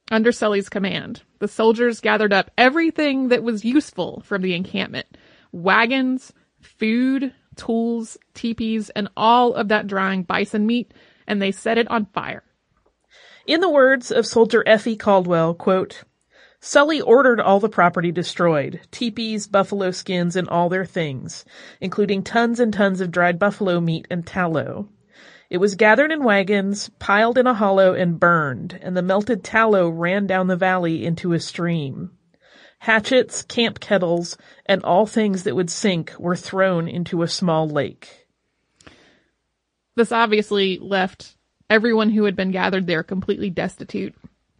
under 0.09 0.31
Sully's 0.31 0.69
command, 0.69 1.23
the 1.39 1.47
soldiers 1.47 1.99
gathered 1.99 2.33
up 2.33 2.51
everything 2.57 3.27
that 3.29 3.43
was 3.43 3.65
useful 3.65 4.21
from 4.25 4.41
the 4.41 4.53
encampment. 4.53 5.05
Wagons, 5.51 6.33
food, 6.61 7.33
tools, 7.55 8.17
teepees, 8.33 8.89
and 8.91 9.09
all 9.17 9.53
of 9.53 9.67
that 9.67 9.87
drying 9.87 10.23
bison 10.23 10.65
meat, 10.65 10.93
and 11.27 11.41
they 11.41 11.51
set 11.51 11.77
it 11.77 11.89
on 11.89 12.05
fire. 12.05 12.43
In 13.45 13.61
the 13.61 13.69
words 13.69 14.11
of 14.11 14.25
soldier 14.25 14.63
F.E. 14.65 14.95
Caldwell, 14.95 15.53
quote, 15.53 16.03
Sully 16.59 16.99
ordered 16.99 17.39
all 17.39 17.59
the 17.59 17.69
property 17.69 18.11
destroyed, 18.11 18.81
teepees, 18.91 19.47
buffalo 19.47 19.91
skins, 19.91 20.35
and 20.35 20.49
all 20.49 20.69
their 20.69 20.85
things, 20.85 21.45
including 21.79 22.23
tons 22.23 22.59
and 22.59 22.73
tons 22.73 22.99
of 22.99 23.11
dried 23.11 23.37
buffalo 23.37 23.79
meat 23.79 24.07
and 24.09 24.25
tallow. 24.25 24.89
It 25.49 25.57
was 25.59 25.75
gathered 25.75 26.11
in 26.11 26.23
wagons, 26.23 26.89
piled 26.99 27.37
in 27.37 27.47
a 27.47 27.53
hollow, 27.53 27.93
and 27.93 28.19
burned, 28.19 28.77
and 28.81 28.97
the 28.97 29.01
melted 29.01 29.43
tallow 29.43 29.87
ran 29.89 30.27
down 30.27 30.47
the 30.47 30.57
valley 30.57 31.05
into 31.05 31.33
a 31.33 31.39
stream. 31.39 32.11
Hatchets, 32.79 33.43
camp 33.43 33.79
kettles, 33.79 34.37
and 34.65 34.83
all 34.83 35.05
things 35.05 35.43
that 35.43 35.55
would 35.55 35.69
sink 35.69 36.13
were 36.19 36.35
thrown 36.35 36.87
into 36.87 37.21
a 37.21 37.27
small 37.27 37.67
lake. 37.67 38.27
This 39.95 40.11
obviously 40.11 40.77
left 40.79 41.35
everyone 41.69 42.09
who 42.09 42.25
had 42.25 42.35
been 42.35 42.51
gathered 42.51 42.85
there 42.85 43.03
completely 43.03 43.49
destitute. 43.49 44.15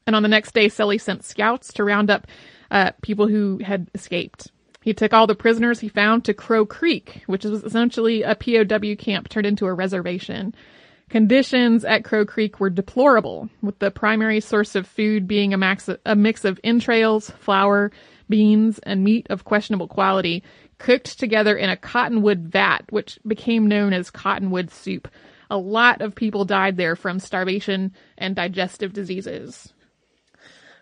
And 0.08 0.16
on 0.16 0.24
the 0.24 0.30
next 0.30 0.54
day, 0.54 0.70
Sully 0.70 0.98
sent 0.98 1.26
scouts 1.26 1.74
to 1.74 1.84
round 1.84 2.10
up 2.10 2.28
uh, 2.72 2.92
people 3.02 3.28
who 3.28 3.60
had 3.64 3.90
escaped. 3.94 4.52
He 4.82 4.94
took 4.94 5.14
all 5.14 5.28
the 5.28 5.36
prisoners 5.36 5.80
he 5.80 5.90
found 5.90 6.24
to 6.26 6.34
Crow 6.34 6.66
Creek, 6.66 7.24
which 7.28 7.44
was 7.44 7.64
essentially 7.64 8.24
a 8.24 8.36
POW 8.36 8.96
camp 8.96 9.30
turned 9.30 9.46
into 9.46 9.66
a 9.66 9.74
reservation. 9.74 10.56
Conditions 11.10 11.86
at 11.86 12.04
Crow 12.04 12.26
Creek 12.26 12.60
were 12.60 12.70
deplorable, 12.70 13.50
with 13.62 13.80
the 13.80 13.92
primary 13.92 14.40
source 14.40 14.76
of 14.76 14.86
food 14.86 15.28
being 15.28 15.54
a, 15.54 15.58
max, 15.58 15.90
a 16.06 16.16
mix 16.16 16.44
of 16.44 16.60
entrails, 16.64 17.30
flour, 17.30 17.92
beans, 18.30 18.80
and 18.80 19.04
meat 19.04 19.26
of 19.30 19.46
questionable 19.46 19.88
quality, 19.88 20.44
cooked 20.78 21.18
together 21.18 21.56
in 21.56 21.70
a 21.70 21.78
cottonwood 21.78 22.40
vat, 22.40 22.84
which 22.90 23.20
became 23.26 23.68
known 23.68 23.94
as 23.94 24.12
cottonwood 24.12 24.70
soup. 24.70 25.08
A 25.50 25.58
lot 25.58 26.02
of 26.02 26.14
people 26.14 26.44
died 26.44 26.76
there 26.76 26.96
from 26.96 27.20
starvation 27.20 27.94
and 28.18 28.36
digestive 28.36 28.92
diseases. 28.92 29.74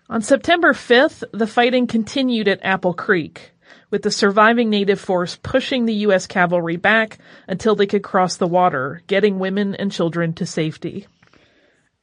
On 0.09 0.21
September 0.21 0.73
5th, 0.73 1.23
the 1.33 1.47
fighting 1.47 1.87
continued 1.87 2.47
at 2.47 2.63
Apple 2.63 2.93
Creek 2.93 3.51
with 3.89 4.01
the 4.01 4.11
surviving 4.11 4.69
native 4.69 4.99
force 4.99 5.37
pushing 5.41 5.85
the 5.85 5.93
U.S. 5.93 6.27
cavalry 6.27 6.75
back 6.75 7.17
until 7.47 7.75
they 7.75 7.87
could 7.87 8.03
cross 8.03 8.37
the 8.37 8.47
water, 8.47 9.01
getting 9.07 9.39
women 9.39 9.75
and 9.75 9.91
children 9.91 10.33
to 10.33 10.45
safety. 10.45 11.07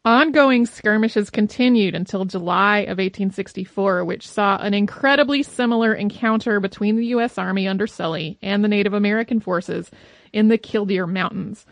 Ongoing 0.04 0.66
skirmishes 0.66 1.30
continued 1.30 1.94
until 1.94 2.24
July 2.24 2.78
of 2.78 2.98
1864, 2.98 4.04
which 4.04 4.26
saw 4.26 4.56
an 4.56 4.74
incredibly 4.74 5.44
similar 5.44 5.94
encounter 5.94 6.58
between 6.58 6.96
the 6.96 7.06
U.S. 7.06 7.38
Army 7.38 7.68
under 7.68 7.86
Sully 7.86 8.36
and 8.42 8.64
the 8.64 8.68
Native 8.68 8.94
American 8.94 9.38
forces 9.38 9.92
in 10.32 10.48
the 10.48 10.58
Killdeer 10.58 11.06
Mountains. 11.06 11.66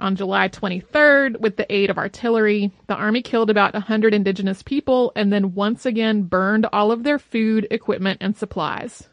On 0.00 0.16
July 0.16 0.48
23rd, 0.48 1.40
with 1.40 1.58
the 1.58 1.70
aid 1.70 1.90
of 1.90 1.98
artillery, 1.98 2.72
the 2.86 2.94
Army 2.94 3.20
killed 3.20 3.50
about 3.50 3.74
100 3.74 4.14
indigenous 4.14 4.62
people 4.62 5.12
and 5.14 5.30
then 5.30 5.52
once 5.52 5.84
again 5.84 6.22
burned 6.22 6.66
all 6.72 6.90
of 6.90 7.02
their 7.02 7.18
food, 7.18 7.66
equipment, 7.70 8.16
and 8.22 8.34
supplies 8.34 9.10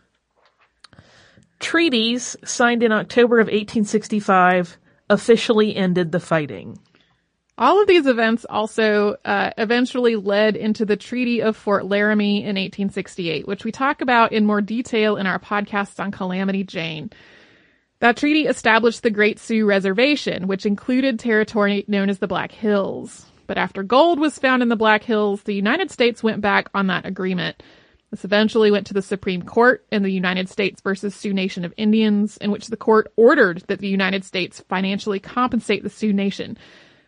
treaties 1.61 2.35
signed 2.43 2.83
in 2.83 2.91
October 2.91 3.39
of 3.39 3.47
1865 3.47 4.77
officially 5.09 5.75
ended 5.75 6.11
the 6.11 6.19
fighting. 6.19 6.79
All 7.57 7.79
of 7.79 7.87
these 7.87 8.07
events 8.07 8.45
also 8.49 9.17
uh, 9.23 9.51
eventually 9.57 10.15
led 10.15 10.55
into 10.55 10.85
the 10.85 10.97
Treaty 10.97 11.41
of 11.41 11.55
Fort 11.55 11.85
Laramie 11.85 12.39
in 12.39 12.55
1868, 12.55 13.47
which 13.47 13.63
we 13.63 13.71
talk 13.71 14.01
about 14.01 14.31
in 14.31 14.45
more 14.45 14.61
detail 14.61 15.17
in 15.17 15.27
our 15.27 15.37
podcast 15.37 15.99
on 15.99 16.11
Calamity 16.11 16.63
Jane. 16.63 17.11
That 17.99 18.17
treaty 18.17 18.47
established 18.47 19.03
the 19.03 19.11
Great 19.11 19.37
Sioux 19.37 19.65
Reservation, 19.65 20.47
which 20.47 20.65
included 20.65 21.19
territory 21.19 21.85
known 21.87 22.09
as 22.09 22.17
the 22.17 22.27
Black 22.27 22.51
Hills. 22.51 23.27
But 23.45 23.59
after 23.59 23.83
gold 23.83 24.19
was 24.19 24.39
found 24.39 24.63
in 24.63 24.69
the 24.69 24.75
Black 24.75 25.03
Hills, 25.03 25.43
the 25.43 25.53
United 25.53 25.91
States 25.91 26.23
went 26.23 26.41
back 26.41 26.69
on 26.73 26.87
that 26.87 27.05
agreement. 27.05 27.61
This 28.11 28.25
eventually 28.25 28.71
went 28.71 28.87
to 28.87 28.93
the 28.93 29.01
Supreme 29.01 29.41
Court 29.41 29.85
in 29.89 30.03
the 30.03 30.11
United 30.11 30.49
States 30.49 30.81
versus 30.81 31.15
Sioux 31.15 31.33
Nation 31.33 31.63
of 31.63 31.73
Indians, 31.77 32.35
in 32.37 32.51
which 32.51 32.67
the 32.67 32.75
court 32.75 33.11
ordered 33.15 33.63
that 33.67 33.79
the 33.79 33.87
United 33.87 34.25
States 34.25 34.61
financially 34.67 35.19
compensate 35.19 35.81
the 35.81 35.89
Sioux 35.89 36.11
Nation. 36.11 36.57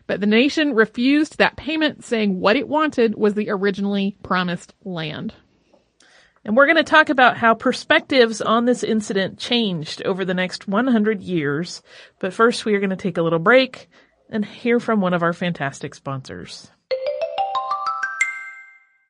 But 0.06 0.20
the 0.20 0.26
nation 0.26 0.74
refused 0.74 1.36
that 1.38 1.56
payment, 1.56 2.04
saying 2.04 2.40
what 2.40 2.56
it 2.56 2.68
wanted 2.68 3.16
was 3.16 3.34
the 3.34 3.50
originally 3.50 4.16
promised 4.22 4.72
land. 4.82 5.34
And 6.42 6.56
we're 6.56 6.66
going 6.66 6.76
to 6.76 6.84
talk 6.84 7.10
about 7.10 7.36
how 7.36 7.54
perspectives 7.54 8.40
on 8.40 8.64
this 8.64 8.82
incident 8.82 9.38
changed 9.38 10.02
over 10.04 10.24
the 10.24 10.34
next 10.34 10.68
100 10.68 11.22
years. 11.22 11.82
But 12.18 12.32
first, 12.32 12.64
we 12.64 12.74
are 12.74 12.80
going 12.80 12.90
to 12.90 12.96
take 12.96 13.18
a 13.18 13.22
little 13.22 13.38
break 13.38 13.88
and 14.30 14.44
hear 14.44 14.80
from 14.80 15.02
one 15.02 15.14
of 15.14 15.22
our 15.22 15.32
fantastic 15.34 15.94
sponsors 15.94 16.70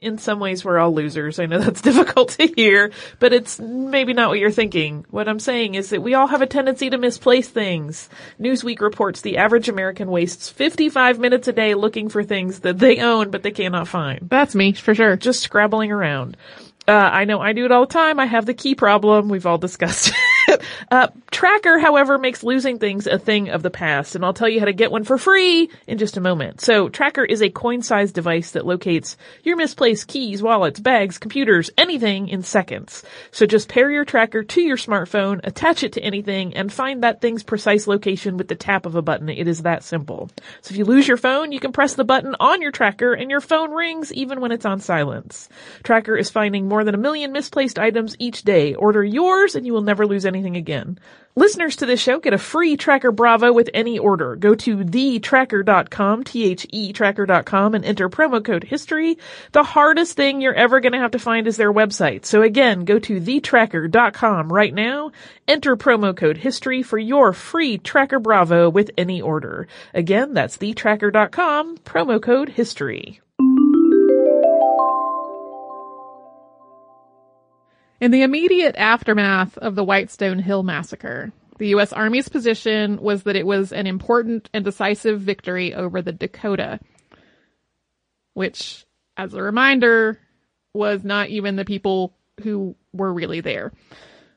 in 0.05 0.19
some 0.19 0.41
ways 0.41 0.65
we're 0.65 0.79
all 0.79 0.95
losers. 0.95 1.39
I 1.39 1.47
know 1.47 1.59
that's 1.59 1.81
difficult 1.83 2.31
to 2.31 2.47
hear, 2.47 2.93
but 3.19 3.33
it's 3.33 3.59
maybe 3.59 4.13
not 4.13 4.29
what 4.29 4.39
you're 4.39 4.51
thinking. 4.51 5.07
What 5.11 5.29
I'm 5.29 5.41
saying 5.41 5.75
is 5.75 5.91
that 5.91 6.03
we 6.03 6.15
all 6.15 6.27
have 6.27 6.43
a 6.43 6.47
tendency 6.47 6.91
to 6.91 6.99
misplace 6.99 7.49
things. 7.49 8.09
Newsweek 8.41 8.81
reports 8.81 9.21
the 9.21 9.39
average 9.39 9.69
American 9.69 10.11
wastes 10.11 10.49
55 10.49 11.19
minutes 11.19 11.49
a 11.49 11.53
day 11.53 11.75
looking 11.75 12.09
for 12.09 12.23
things 12.23 12.61
that 12.61 12.79
they 12.79 13.01
own 13.01 13.31
but 13.31 13.43
they 13.43 13.51
cannot 13.51 13.89
find. 13.89 14.29
That's 14.29 14.55
me, 14.55 14.73
for 14.73 14.95
sure. 14.95 15.17
Just 15.17 15.41
scrabbling 15.41 15.91
around. 15.91 16.37
Uh, 16.87 16.93
I 16.93 17.25
know 17.25 17.41
I 17.41 17.55
do 17.55 17.65
it 17.65 17.73
all 17.73 17.87
the 17.87 17.93
time. 17.93 18.21
I 18.21 18.27
have 18.27 18.45
the 18.45 18.55
key 18.55 18.75
problem. 18.75 19.29
We've 19.29 19.47
all 19.47 19.59
discussed 19.59 20.13
uh, 20.91 21.09
Tracker, 21.31 21.79
however, 21.79 22.19
makes 22.19 22.43
losing 22.43 22.79
things 22.79 23.07
a 23.07 23.19
thing 23.19 23.51
of 23.51 23.63
the 23.63 23.71
past, 23.71 24.15
and 24.15 24.25
I'll 24.25 24.35
tell 24.35 24.49
you 24.49 24.61
how 24.61 24.67
to 24.67 24.73
get 24.73 24.93
one 24.93 25.05
for 25.05 25.19
free 25.19 25.71
in 25.87 25.99
just 25.99 26.17
a 26.17 26.21
moment. 26.21 26.61
So, 26.61 26.89
Tracker 26.89 27.25
is 27.25 27.43
a 27.43 27.51
coin-sized 27.51 28.15
device 28.15 28.53
that 28.53 28.67
locates 28.67 29.17
your 29.43 29.57
misplaced 29.57 30.09
keys, 30.09 30.43
wallets, 30.43 30.81
bags, 30.81 31.19
computers, 31.19 31.71
anything 31.79 32.29
in 32.29 32.43
seconds. 32.43 33.03
So 33.31 33.47
just 33.47 33.69
pair 33.69 33.91
your 33.91 34.05
Tracker 34.05 34.43
to 34.43 34.61
your 34.61 34.77
smartphone, 34.77 35.41
attach 35.43 35.83
it 35.83 35.95
to 35.95 36.03
anything, 36.03 36.55
and 36.55 36.73
find 36.73 37.03
that 37.03 37.21
thing's 37.21 37.43
precise 37.43 37.87
location 37.87 38.37
with 38.37 38.49
the 38.49 38.55
tap 38.55 38.85
of 38.85 38.95
a 38.95 39.03
button. 39.03 39.31
It 39.31 39.49
is 39.49 39.63
that 39.63 39.83
simple. 39.83 40.31
So 40.61 40.73
if 40.73 40.77
you 40.77 40.85
lose 40.85 41.09
your 41.09 41.17
phone, 41.17 41.53
you 41.53 41.61
can 41.61 41.73
press 41.73 41.95
the 41.95 42.05
button 42.05 42.37
on 42.39 42.61
your 42.61 42.71
Tracker, 42.71 43.15
and 43.15 43.31
your 43.31 43.41
phone 43.41 43.73
rings 43.73 44.13
even 44.13 44.43
when 44.43 44.53
it's 44.53 44.67
on 44.67 44.81
silence. 44.81 45.49
Tracker 45.83 46.17
is 46.17 46.29
finding 46.29 46.69
more 46.69 46.85
than 46.85 46.95
a 46.95 46.99
million 46.99 47.33
misplaced 47.33 47.79
items 47.79 48.15
each 48.19 48.43
day. 48.43 48.75
Order 48.75 49.03
yours, 49.03 49.55
and 49.55 49.65
you 49.65 49.73
will 49.73 49.81
never 49.81 50.07
lose 50.07 50.27
anything 50.27 50.44
again. 50.53 50.99
Listeners 51.37 51.75
to 51.77 51.87
this 51.87 51.99
show 51.99 52.21
get 52.21 52.33
a 52.33 52.39
free 52.39 52.77
Tracker 52.77 53.11
Bravo 53.11 53.53
with 53.53 53.69
any 53.75 53.99
order. 53.99 54.37
Go 54.37 54.55
to 54.55 54.77
thetracker.com, 54.77 56.23
T-H-E 56.23 56.93
tracker.com 56.93 57.75
and 57.75 57.85
enter 57.85 58.09
promo 58.09 58.45
code 58.45 58.63
HISTORY. 58.63 59.19
The 59.51 59.65
hardest 59.65 60.17
thing 60.17 60.41
you're 60.41 60.55
ever 60.55 60.79
going 60.79 60.93
to 60.93 61.01
have 61.01 61.11
to 61.11 61.19
find 61.19 61.49
is 61.49 61.57
their 61.57 61.73
website. 61.73 62.25
So 62.25 62.43
again, 62.43 62.85
go 62.85 63.01
to 63.01 63.21
thetracker.com 63.21 64.53
right 64.53 64.73
now, 64.73 65.11
enter 65.49 65.77
promo 65.77 66.17
code 66.17 66.37
HISTORY 66.37 66.85
for 66.85 66.99
your 66.99 67.33
free 67.33 67.79
Tracker 67.79 68.21
Bravo 68.21 68.71
with 68.71 68.93
any 68.97 69.21
order. 69.21 69.67
Again, 69.93 70.35
that's 70.35 70.59
thetracker.com, 70.59 71.79
promo 71.79 72.23
code 72.23 72.51
HISTORY. 72.51 73.21
In 78.05 78.11
the 78.11 78.21
immediate 78.21 78.77
aftermath 78.77 79.57
of 79.57 79.77
the 79.77 79.83
Whitestone 79.83 80.39
Hill 80.39 80.63
massacre, 80.63 81.33
The 81.57 81.69
U.S. 81.69 81.91
Army's 81.91 82.29
position 82.29 83.01
was 83.01 83.23
that 83.23 83.35
it 83.35 83.47
was 83.47 83.73
an 83.73 83.87
important 83.87 84.51
and 84.53 84.63
decisive 84.63 85.23
victory 85.23 85.73
over 85.73 86.03
the 86.03 86.13
Dakota, 86.13 86.81
which, 88.35 88.85
as 89.17 89.33
a 89.33 89.43
reminder, 89.43 90.21
was 90.75 91.03
not 91.03 91.31
even 91.31 91.57
the 91.57 91.65
people 91.65 92.15
who 92.43 92.77
were 92.93 93.11
really 93.11 93.41
there. 93.41 93.73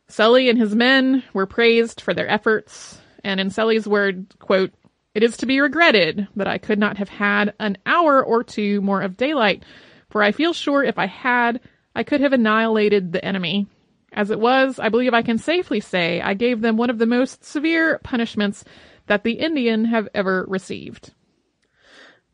Sully 0.08 0.47
and 0.47 0.58
his 0.58 0.73
men 0.73 1.21
were 1.34 1.45
praised 1.45 1.99
for 1.99 2.13
their 2.13 2.30
efforts, 2.30 3.01
and 3.21 3.38
in 3.38 3.49
Sully's 3.49 3.86
word, 3.86 4.27
quote, 4.39 4.71
it 5.13 5.23
is 5.23 5.36
to 5.36 5.45
be 5.45 5.60
regretted 5.60 6.30
that 6.38 6.47
I 6.47 6.58
could 6.58 6.80
not 6.80 6.99
have 6.99 7.10
had 7.10 7.53
an 7.60 7.80
hour 7.86 8.23
or 8.23 8.45
two 8.45 8.80
more 8.80 9.01
of 9.01 9.17
daylight, 9.17 9.65
for 10.10 10.23
I 10.23 10.32
feel 10.32 10.53
sure 10.53 10.86
if 10.86 10.97
I 10.97 11.08
had, 11.08 11.60
I 11.97 12.03
could 12.03 12.21
have 12.21 12.31
annihilated 12.31 13.12
the 13.12 13.25
enemy. 13.25 13.65
As 14.13 14.29
it 14.29 14.39
was, 14.39 14.77
I 14.77 14.89
believe 14.89 15.15
I 15.15 15.23
can 15.23 15.39
safely 15.39 15.79
say 15.79 16.21
I 16.21 16.36
gave 16.36 16.62
them 16.62 16.77
one 16.77 16.91
of 16.91 16.99
the 16.99 17.07
most 17.07 17.43
severe 17.43 17.97
punishments 18.03 18.63
that 19.07 19.23
the 19.23 19.31
Indian 19.31 19.86
have 19.86 20.07
ever 20.13 20.45
received. 20.47 21.15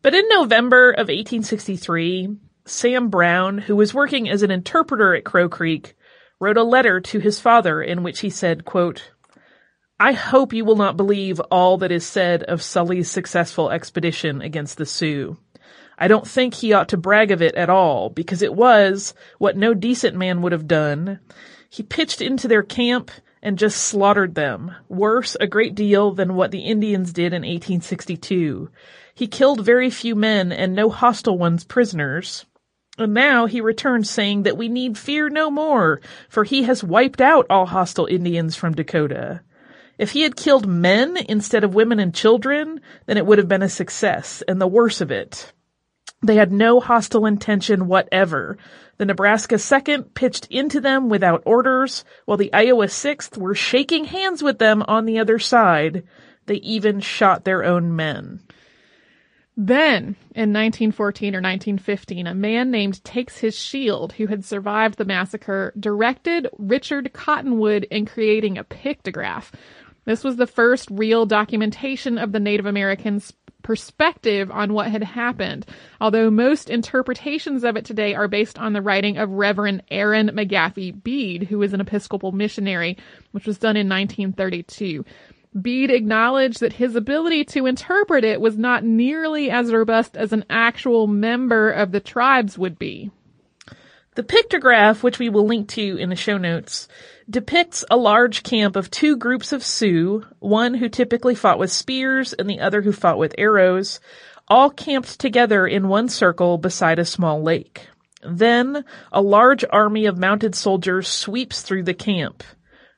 But 0.02 0.14
in 0.14 0.28
November 0.28 0.92
of 0.92 1.08
1863, 1.08 2.36
Sam 2.66 3.08
Brown, 3.08 3.58
who 3.58 3.78
was 3.78 3.94
working 3.94 4.28
as 4.28 4.44
an 4.44 4.52
interpreter 4.52 5.16
at 5.16 5.24
Crow 5.24 5.48
Creek, 5.48 5.96
wrote 6.42 6.58
a 6.58 6.64
letter 6.64 7.00
to 7.00 7.20
his 7.20 7.40
father 7.40 7.82
in 7.82 8.04
which 8.04 8.20
he 8.20 8.30
said, 8.30 8.66
quote, 8.66 9.12
I 9.98 10.12
hope 10.12 10.52
you 10.52 10.66
will 10.66 10.76
not 10.76 10.98
believe 10.98 11.40
all 11.40 11.78
that 11.78 11.92
is 11.94 12.06
said 12.06 12.44
of 12.44 12.62
Sully's 12.62 13.10
successful 13.10 13.70
expedition 13.70 14.42
against 14.42 14.78
the 14.78 14.86
Sioux. 14.86 15.38
I 15.98 16.08
don't 16.08 16.28
think 16.28 16.54
he 16.54 16.74
ought 16.74 16.90
to 16.90 16.98
brag 16.98 17.32
of 17.32 17.42
it 17.42 17.56
at 17.56 17.70
all, 17.70 18.10
because 18.10 18.42
it 18.42 18.54
was 18.54 19.14
what 19.38 19.58
no 19.58 19.74
decent 19.74 20.16
man 20.16 20.42
would 20.42 20.52
have 20.52 20.68
done. 20.68 21.20
He 21.70 21.84
pitched 21.84 22.22
into 22.22 22.48
their 22.48 22.64
camp 22.64 23.12
and 23.42 23.58
just 23.58 23.78
slaughtered 23.78 24.36
them, 24.36 24.74
worse 24.88 25.36
a 25.40 25.48
great 25.48 25.76
deal 25.76 26.12
than 26.12 26.36
what 26.36 26.52
the 26.52 26.62
Indians 26.62 27.12
did 27.12 27.34
in 27.34 27.42
1862. 27.42 28.70
He 29.14 29.28
killed 29.28 29.66
very 29.66 29.90
few 29.90 30.16
men 30.16 30.52
and 30.52 30.74
no 30.74 30.90
hostile 30.90 31.38
ones 31.38 31.64
prisoners. 31.64 32.46
And 32.98 33.14
now 33.14 33.48
he 33.48 33.60
returns 33.60 34.10
saying 34.10 34.44
that 34.44 34.58
we 34.58 34.70
need 34.70 34.98
fear 34.98 35.30
no 35.30 35.50
more, 35.50 36.00
for 36.30 36.44
he 36.44 36.64
has 36.64 36.84
wiped 36.84 37.22
out 37.22 37.48
all 37.50 37.66
hostile 37.66 38.06
Indians 38.06 38.56
from 38.56 38.74
Dakota. 38.74 39.42
If 39.98 40.12
he 40.12 40.22
had 40.22 40.36
killed 40.36 40.68
men 40.68 41.18
instead 41.18 41.64
of 41.64 41.76
women 41.76 42.00
and 42.00 42.14
children, 42.14 42.82
then 43.06 43.18
it 43.18 43.26
would 43.26 43.40
have 43.40 43.48
been 43.48 43.62
a 43.62 43.70
success, 43.70 44.42
and 44.48 44.62
the 44.62 44.68
worse 44.68 45.02
of 45.02 45.12
it. 45.12 45.52
They 46.24 46.36
had 46.36 46.54
no 46.54 46.80
hostile 46.80 47.26
intention 47.26 47.88
whatever. 47.88 48.58
The 48.98 49.06
Nebraska 49.06 49.56
2nd 49.56 50.14
pitched 50.14 50.48
into 50.50 50.80
them 50.80 51.10
without 51.10 51.44
orders, 51.46 52.06
while 52.26 52.38
the 52.38 52.54
Iowa 52.54 52.86
6th 52.86 53.38
were 53.38 53.56
shaking 53.56 54.06
hands 54.06 54.42
with 54.42 54.58
them 54.58 54.84
on 54.88 55.06
the 55.06 55.20
other 55.20 55.38
side. 55.38 56.04
They 56.46 56.56
even 56.56 57.02
shot 57.02 57.44
their 57.44 57.64
own 57.64 57.96
men. 57.96 58.40
Then, 59.56 60.16
in 60.34 60.52
1914 60.52 61.36
or 61.36 61.42
1915, 61.42 62.26
a 62.26 62.34
man 62.34 62.72
named 62.72 63.04
Takes 63.04 63.38
His 63.38 63.56
Shield, 63.56 64.14
who 64.14 64.28
had 64.28 64.46
survived 64.46 64.98
the 64.98 65.06
massacre, 65.06 65.74
directed 65.80 66.48
Richard 66.58 67.14
Cottonwood 67.14 67.84
in 67.92 68.06
creating 68.06 68.58
a 68.58 68.64
pictograph. 68.64 69.52
This 70.06 70.24
was 70.24 70.38
the 70.38 70.48
first 70.48 70.90
real 70.90 71.26
documentation 71.26 72.18
of 72.18 72.32
the 72.32 72.40
Native 72.40 72.66
Americans' 72.66 73.34
perspective 73.64 74.52
on 74.52 74.74
what 74.74 74.92
had 74.92 75.04
happened, 75.04 75.66
although 76.00 76.30
most 76.30 76.70
interpretations 76.70 77.64
of 77.64 77.76
it 77.76 77.86
today 77.86 78.14
are 78.14 78.28
based 78.28 78.60
on 78.60 78.74
the 78.74 78.82
writing 78.82 79.18
of 79.18 79.32
Reverend 79.32 79.84
Aaron 79.90 80.30
McGaffey 80.30 81.04
Beede, 81.04 81.44
who 81.44 81.58
was 81.58 81.74
an 81.74 81.82
Episcopal 81.82 82.32
missionary, 82.32 82.98
which 83.32 83.48
was 83.48 83.58
done 83.58 83.76
in 83.76 83.90
1932. 83.90 85.04
Beede 85.60 85.92
acknowledged 85.92 86.60
that 86.60 86.74
his 86.74 86.96
ability 86.96 87.46
to 87.46 87.66
interpret 87.66 88.24
it 88.24 88.42
was 88.42 88.58
not 88.58 88.84
nearly 88.84 89.50
as 89.50 89.72
robust 89.72 90.18
as 90.18 90.34
an 90.34 90.46
actual 90.50 91.08
member 91.08 91.72
of 91.72 91.92
the 91.92 92.00
tribes 92.00 92.58
would 92.58 92.78
be. 92.80 93.12
The 94.16 94.24
pictograph, 94.24 95.02
which 95.02 95.18
we 95.18 95.30
will 95.30 95.48
link 95.48 95.70
to 95.70 95.98
in 95.98 96.10
the 96.10 96.16
show 96.16 96.38
notes, 96.38 96.88
depicts 97.28 97.84
a 97.90 97.98
large 97.98 98.44
camp 98.44 98.76
of 98.76 98.92
two 98.92 99.18
groups 99.18 99.52
of 99.52 99.64
Sioux, 99.64 100.24
one 100.40 100.76
who 100.76 100.88
typically 100.88 101.34
fought 101.34 101.58
with 101.58 101.72
spears 101.72 102.32
and 102.34 102.48
the 102.48 102.60
other 102.60 102.84
who 102.84 102.92
fought 102.92 103.18
with 103.18 103.34
arrows, 103.40 104.00
all 104.48 104.70
camped 104.70 105.20
together 105.20 105.66
in 105.66 105.88
one 105.88 106.10
circle 106.10 106.60
beside 106.60 107.00
a 107.00 107.06
small 107.06 107.42
lake. 107.42 107.88
Then, 108.24 108.86
a 109.12 109.22
large 109.22 109.66
army 109.72 110.06
of 110.06 110.18
mounted 110.20 110.54
soldiers 110.54 111.08
sweeps 111.08 111.64
through 111.64 111.84
the 111.84 111.96
camp. 111.96 112.44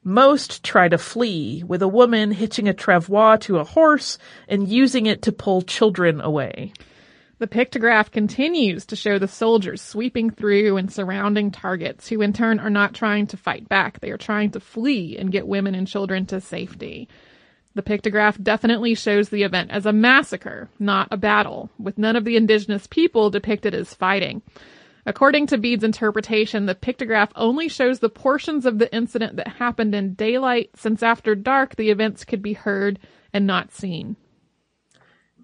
Most 0.04 0.64
try 0.64 0.90
to 0.90 0.98
flee, 0.98 1.64
with 1.66 1.82
a 1.82 1.88
woman 1.88 2.32
hitching 2.32 2.68
a 2.68 2.74
travois 2.74 3.40
to 3.42 3.58
a 3.58 3.64
horse 3.64 4.18
and 4.48 4.68
using 4.68 5.06
it 5.06 5.22
to 5.24 5.32
pull 5.32 5.62
children 5.62 6.20
away. 6.20 6.74
The 7.38 7.48
pictograph 7.48 8.12
continues 8.12 8.86
to 8.86 8.96
show 8.96 9.20
the 9.20 9.28
soldiers 9.28 9.82
sweeping 9.82 10.30
through 10.30 10.78
and 10.78 10.92
surrounding 10.92 11.52
targets, 11.52 12.08
who 12.08 12.22
in 12.22 12.32
turn 12.32 12.60
are 12.60 12.70
not 12.70 12.94
trying 12.94 13.28
to 13.28 13.38
fight 13.38 13.68
back. 13.68 14.00
They 14.00 14.12
are 14.12 14.18
trying 14.18 14.52
to 14.52 14.62
flee 14.62 15.18
and 15.18 15.34
get 15.34 15.46
women 15.46 15.76
and 15.76 15.86
children 15.86 16.26
to 16.28 16.40
safety. 16.40 17.10
The 17.74 17.82
pictograph 17.82 18.42
definitely 18.42 18.96
shows 18.96 19.28
the 19.28 19.44
event 19.44 19.72
as 19.72 19.86
a 19.86 19.92
massacre, 19.92 20.70
not 20.80 21.10
a 21.12 21.18
battle, 21.18 21.70
with 21.78 21.98
none 21.98 22.16
of 22.16 22.24
the 22.24 22.38
indigenous 22.38 22.88
people 22.88 23.30
depicted 23.30 23.76
as 23.76 23.94
fighting. 23.94 24.42
According 25.06 25.48
to 25.48 25.58
Beede's 25.58 25.84
interpretation, 25.84 26.68
the 26.68 26.74
pictograph 26.74 27.32
only 27.36 27.68
shows 27.68 28.00
the 28.00 28.10
portions 28.10 28.66
of 28.66 28.80
the 28.80 28.94
incident 28.96 29.36
that 29.36 29.50
happened 29.50 29.94
in 29.94 30.14
daylight, 30.14 30.70
since 30.78 31.04
after 31.04 31.36
dark 31.36 31.76
the 31.76 31.90
events 31.90 32.24
could 32.24 32.42
be 32.42 32.54
heard 32.54 32.98
and 33.34 33.46
not 33.46 33.74
seen. 33.74 34.16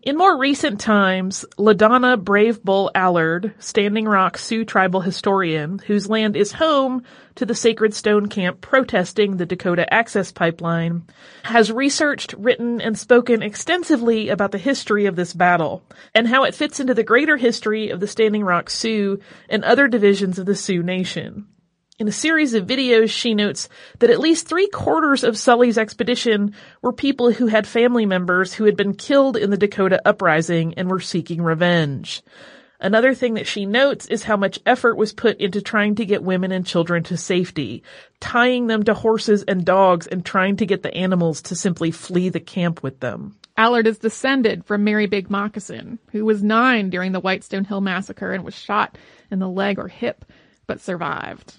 In 0.03 0.17
more 0.17 0.35
recent 0.35 0.79
times, 0.79 1.45
LaDonna 1.59 2.19
Brave 2.23 2.63
Bull 2.63 2.89
Allard, 2.95 3.53
Standing 3.59 4.05
Rock 4.05 4.35
Sioux 4.35 4.65
tribal 4.65 5.01
historian, 5.01 5.77
whose 5.77 6.09
land 6.09 6.35
is 6.35 6.53
home 6.53 7.03
to 7.35 7.45
the 7.45 7.53
Sacred 7.53 7.93
Stone 7.93 8.25
Camp 8.29 8.61
protesting 8.61 9.37
the 9.37 9.45
Dakota 9.45 9.93
Access 9.93 10.31
Pipeline, 10.31 11.03
has 11.43 11.71
researched, 11.71 12.33
written, 12.33 12.81
and 12.81 12.97
spoken 12.97 13.43
extensively 13.43 14.29
about 14.29 14.51
the 14.51 14.57
history 14.57 15.05
of 15.05 15.15
this 15.15 15.35
battle 15.35 15.83
and 16.15 16.27
how 16.27 16.45
it 16.45 16.55
fits 16.55 16.79
into 16.79 16.95
the 16.95 17.03
greater 17.03 17.37
history 17.37 17.91
of 17.91 17.99
the 17.99 18.07
Standing 18.07 18.43
Rock 18.43 18.71
Sioux 18.71 19.19
and 19.49 19.63
other 19.63 19.87
divisions 19.87 20.39
of 20.39 20.47
the 20.47 20.55
Sioux 20.55 20.81
Nation. 20.81 21.45
In 22.01 22.07
a 22.07 22.11
series 22.11 22.55
of 22.55 22.65
videos, 22.65 23.11
she 23.11 23.35
notes 23.35 23.69
that 23.99 24.09
at 24.09 24.19
least 24.19 24.47
three 24.47 24.67
quarters 24.69 25.23
of 25.23 25.37
Sully's 25.37 25.77
expedition 25.77 26.55
were 26.81 26.91
people 26.91 27.31
who 27.31 27.45
had 27.45 27.67
family 27.67 28.07
members 28.07 28.55
who 28.55 28.63
had 28.63 28.75
been 28.75 28.95
killed 28.95 29.37
in 29.37 29.51
the 29.51 29.57
Dakota 29.57 30.01
uprising 30.03 30.73
and 30.77 30.89
were 30.89 30.99
seeking 30.99 31.43
revenge. 31.43 32.23
Another 32.79 33.13
thing 33.13 33.35
that 33.35 33.45
she 33.45 33.67
notes 33.67 34.07
is 34.07 34.23
how 34.23 34.35
much 34.35 34.57
effort 34.65 34.95
was 34.95 35.13
put 35.13 35.39
into 35.39 35.61
trying 35.61 35.93
to 35.93 36.05
get 36.07 36.23
women 36.23 36.51
and 36.51 36.65
children 36.65 37.03
to 37.03 37.17
safety, 37.17 37.83
tying 38.19 38.65
them 38.65 38.81
to 38.85 38.95
horses 38.95 39.43
and 39.43 39.63
dogs 39.63 40.07
and 40.07 40.25
trying 40.25 40.55
to 40.55 40.65
get 40.65 40.81
the 40.81 40.95
animals 40.95 41.43
to 41.43 41.55
simply 41.55 41.91
flee 41.91 42.29
the 42.29 42.39
camp 42.39 42.81
with 42.81 42.99
them. 42.99 43.37
Allard 43.57 43.85
is 43.85 43.99
descended 43.99 44.65
from 44.65 44.83
Mary 44.83 45.05
Big 45.05 45.29
Moccasin, 45.29 45.99
who 46.11 46.25
was 46.25 46.41
nine 46.41 46.89
during 46.89 47.11
the 47.11 47.19
Whitestone 47.19 47.65
Hill 47.65 47.81
massacre 47.81 48.31
and 48.31 48.43
was 48.43 48.55
shot 48.55 48.97
in 49.29 49.37
the 49.37 49.47
leg 49.47 49.77
or 49.77 49.87
hip, 49.87 50.25
but 50.65 50.81
survived. 50.81 51.57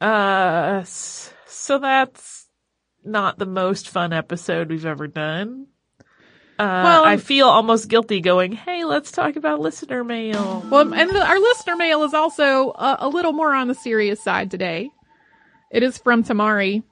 Uh, 0.00 0.82
so 0.84 1.78
that's 1.78 2.46
not 3.04 3.38
the 3.38 3.46
most 3.46 3.88
fun 3.88 4.12
episode 4.12 4.68
we've 4.68 4.86
ever 4.86 5.06
done. 5.06 5.66
Uh, 6.58 6.82
well, 6.84 7.04
I 7.04 7.18
feel 7.18 7.48
almost 7.48 7.88
guilty 7.88 8.20
going, 8.20 8.52
hey, 8.52 8.84
let's 8.84 9.12
talk 9.12 9.36
about 9.36 9.60
listener 9.60 10.02
mail. 10.02 10.64
Well, 10.70 10.92
and 10.94 11.10
the, 11.10 11.22
our 11.22 11.38
listener 11.38 11.76
mail 11.76 12.02
is 12.04 12.14
also 12.14 12.70
a, 12.70 12.96
a 13.00 13.08
little 13.08 13.32
more 13.32 13.54
on 13.54 13.68
the 13.68 13.74
serious 13.74 14.22
side 14.22 14.50
today. 14.50 14.90
It 15.70 15.82
is 15.82 15.98
from 15.98 16.24
Tamari. 16.24 16.82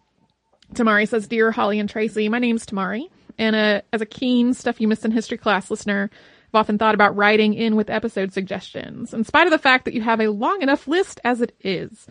Tamari 0.74 1.08
says, 1.08 1.28
Dear 1.28 1.50
Holly 1.50 1.78
and 1.78 1.88
Tracy, 1.88 2.28
my 2.28 2.38
name's 2.38 2.66
Tamari, 2.66 3.08
and 3.38 3.56
uh, 3.56 3.80
as 3.92 4.00
a 4.00 4.06
keen 4.06 4.52
Stuff 4.54 4.80
You 4.80 4.88
Missed 4.88 5.04
in 5.04 5.12
History 5.12 5.38
class 5.38 5.70
listener, 5.70 6.10
I've 6.48 6.60
often 6.60 6.78
thought 6.78 6.94
about 6.94 7.16
writing 7.16 7.54
in 7.54 7.76
with 7.76 7.88
episode 7.88 8.32
suggestions, 8.32 9.14
in 9.14 9.24
spite 9.24 9.46
of 9.46 9.50
the 9.50 9.58
fact 9.58 9.84
that 9.84 9.94
you 9.94 10.02
have 10.02 10.20
a 10.20 10.28
long 10.28 10.62
enough 10.62 10.86
list 10.86 11.20
as 11.24 11.40
it 11.40 11.54
is. 11.60 12.06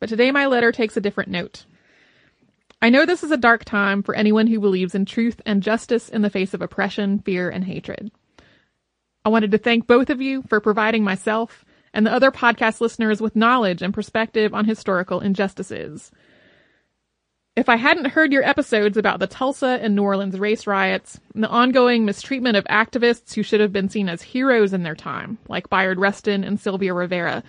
But 0.00 0.08
today 0.08 0.30
my 0.30 0.46
letter 0.46 0.72
takes 0.72 0.96
a 0.96 1.00
different 1.00 1.30
note. 1.30 1.64
I 2.82 2.88
know 2.88 3.04
this 3.04 3.22
is 3.22 3.30
a 3.30 3.36
dark 3.36 3.64
time 3.64 4.02
for 4.02 4.14
anyone 4.14 4.46
who 4.46 4.58
believes 4.58 4.94
in 4.94 5.04
truth 5.04 5.40
and 5.44 5.62
justice 5.62 6.08
in 6.08 6.22
the 6.22 6.30
face 6.30 6.54
of 6.54 6.62
oppression, 6.62 7.18
fear, 7.18 7.50
and 7.50 7.64
hatred. 7.64 8.10
I 9.24 9.28
wanted 9.28 9.50
to 9.50 9.58
thank 9.58 9.86
both 9.86 10.08
of 10.08 10.22
you 10.22 10.42
for 10.42 10.60
providing 10.60 11.04
myself 11.04 11.66
and 11.92 12.06
the 12.06 12.12
other 12.12 12.30
podcast 12.30 12.80
listeners 12.80 13.20
with 13.20 13.36
knowledge 13.36 13.82
and 13.82 13.92
perspective 13.92 14.54
on 14.54 14.64
historical 14.64 15.20
injustices. 15.20 16.10
If 17.56 17.68
I 17.68 17.76
hadn't 17.76 18.12
heard 18.12 18.32
your 18.32 18.44
episodes 18.44 18.96
about 18.96 19.18
the 19.18 19.26
Tulsa 19.26 19.78
and 19.82 19.94
New 19.94 20.02
Orleans 20.02 20.38
race 20.38 20.66
riots 20.66 21.20
and 21.34 21.44
the 21.44 21.48
ongoing 21.48 22.06
mistreatment 22.06 22.56
of 22.56 22.64
activists 22.64 23.34
who 23.34 23.42
should 23.42 23.60
have 23.60 23.72
been 23.72 23.90
seen 23.90 24.08
as 24.08 24.22
heroes 24.22 24.72
in 24.72 24.84
their 24.84 24.94
time, 24.94 25.36
like 25.48 25.68
Bayard 25.68 25.98
Rustin 25.98 26.44
and 26.44 26.58
Sylvia 26.58 26.94
Rivera, 26.94 27.42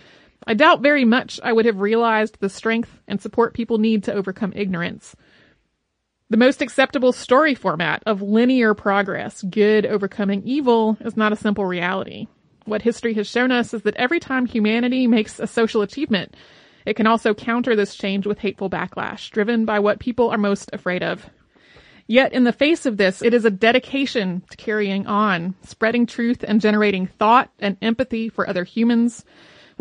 I 0.48 0.54
doubt 0.54 0.82
very 0.82 1.06
much 1.06 1.40
I 1.44 1.54
would 1.54 1.66
have 1.66 1.80
realized 1.80 2.38
the 2.40 2.50
strength 2.50 3.00
and 3.08 3.22
support 3.22 3.54
people 3.54 3.78
need 3.78 4.04
to 4.06 4.14
overcome 4.14 4.54
ignorance. 4.56 5.16
The 6.30 6.38
most 6.38 6.62
acceptable 6.62 7.12
story 7.12 7.56
format 7.56 8.04
of 8.06 8.22
linear 8.22 8.74
progress, 8.74 9.44
good 9.44 9.86
overcoming 9.86 10.44
evil, 10.44 10.98
is 11.02 11.18
not 11.18 11.34
a 11.34 11.36
simple 11.36 11.66
reality. 11.66 12.28
What 12.66 12.82
history 12.82 13.14
has 13.16 13.28
shown 13.28 13.52
us 13.52 13.74
is 13.74 13.82
that 13.84 13.98
every 13.98 14.20
time 14.20 14.46
humanity 14.46 15.08
makes 15.08 15.40
a 15.40 15.48
social 15.48 15.82
achievement, 15.82 16.36
it 16.86 16.96
can 16.96 17.06
also 17.06 17.34
counter 17.34 17.76
this 17.76 17.96
change 17.96 18.26
with 18.26 18.40
hateful 18.40 18.70
backlash, 18.70 19.30
driven 19.30 19.66
by 19.66 19.80
what 19.80 20.00
people 20.00 20.30
are 20.30 20.38
most 20.38 20.70
afraid 20.74 21.04
of. 21.04 21.30
Yet 22.08 22.34
in 22.34 22.44
the 22.44 22.54
face 22.54 22.86
of 22.86 22.98
this, 22.98 23.22
it 23.22 23.34
is 23.34 23.46
a 23.46 23.52
dedication 23.52 24.42
to 24.50 24.58
carrying 24.58 25.08
on, 25.08 25.56
spreading 25.64 26.06
truth 26.06 26.44
and 26.48 26.62
generating 26.62 27.08
thought 27.08 27.52
and 27.60 27.78
empathy 27.82 28.30
for 28.30 28.48
other 28.48 28.64
humans, 28.64 29.24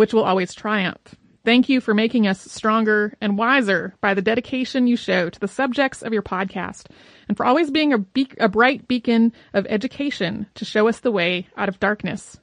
which 0.01 0.15
will 0.15 0.25
always 0.25 0.55
triumph. 0.55 1.15
Thank 1.45 1.69
you 1.69 1.83
for 1.83 1.93
making 1.93 2.27
us 2.27 2.41
stronger 2.41 3.13
and 3.21 3.37
wiser 3.37 3.95
by 4.01 4.15
the 4.15 4.23
dedication 4.23 4.87
you 4.87 4.97
show 4.97 5.29
to 5.29 5.39
the 5.39 5.47
subjects 5.47 6.01
of 6.01 6.15
your 6.15 6.23
podcast 6.23 6.87
and 7.29 7.37
for 7.37 7.45
always 7.45 7.71
being 7.71 7.93
a, 7.93 7.99
be- 7.99 8.33
a 8.39 8.49
bright 8.49 8.89
beacon 8.89 9.35
of 9.53 9.67
education 9.69 10.47
to 10.55 10.65
show 10.65 10.89
us 10.89 11.01
the 11.01 11.11
way 11.11 11.49
out 11.55 11.69
of 11.69 11.79
darkness. 11.81 12.39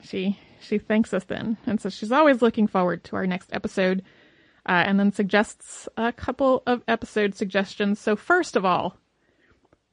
She, 0.00 0.38
she 0.62 0.78
thanks 0.78 1.12
us 1.12 1.24
then 1.24 1.58
and 1.66 1.78
says 1.78 1.92
she's 1.92 2.10
always 2.10 2.40
looking 2.40 2.66
forward 2.66 3.04
to 3.04 3.16
our 3.16 3.26
next 3.26 3.50
episode 3.52 4.02
uh, 4.64 4.84
and 4.86 4.98
then 4.98 5.12
suggests 5.12 5.90
a 5.98 6.10
couple 6.10 6.62
of 6.66 6.82
episode 6.88 7.34
suggestions. 7.34 8.00
So 8.00 8.16
first 8.16 8.56
of 8.56 8.64
all, 8.64 8.96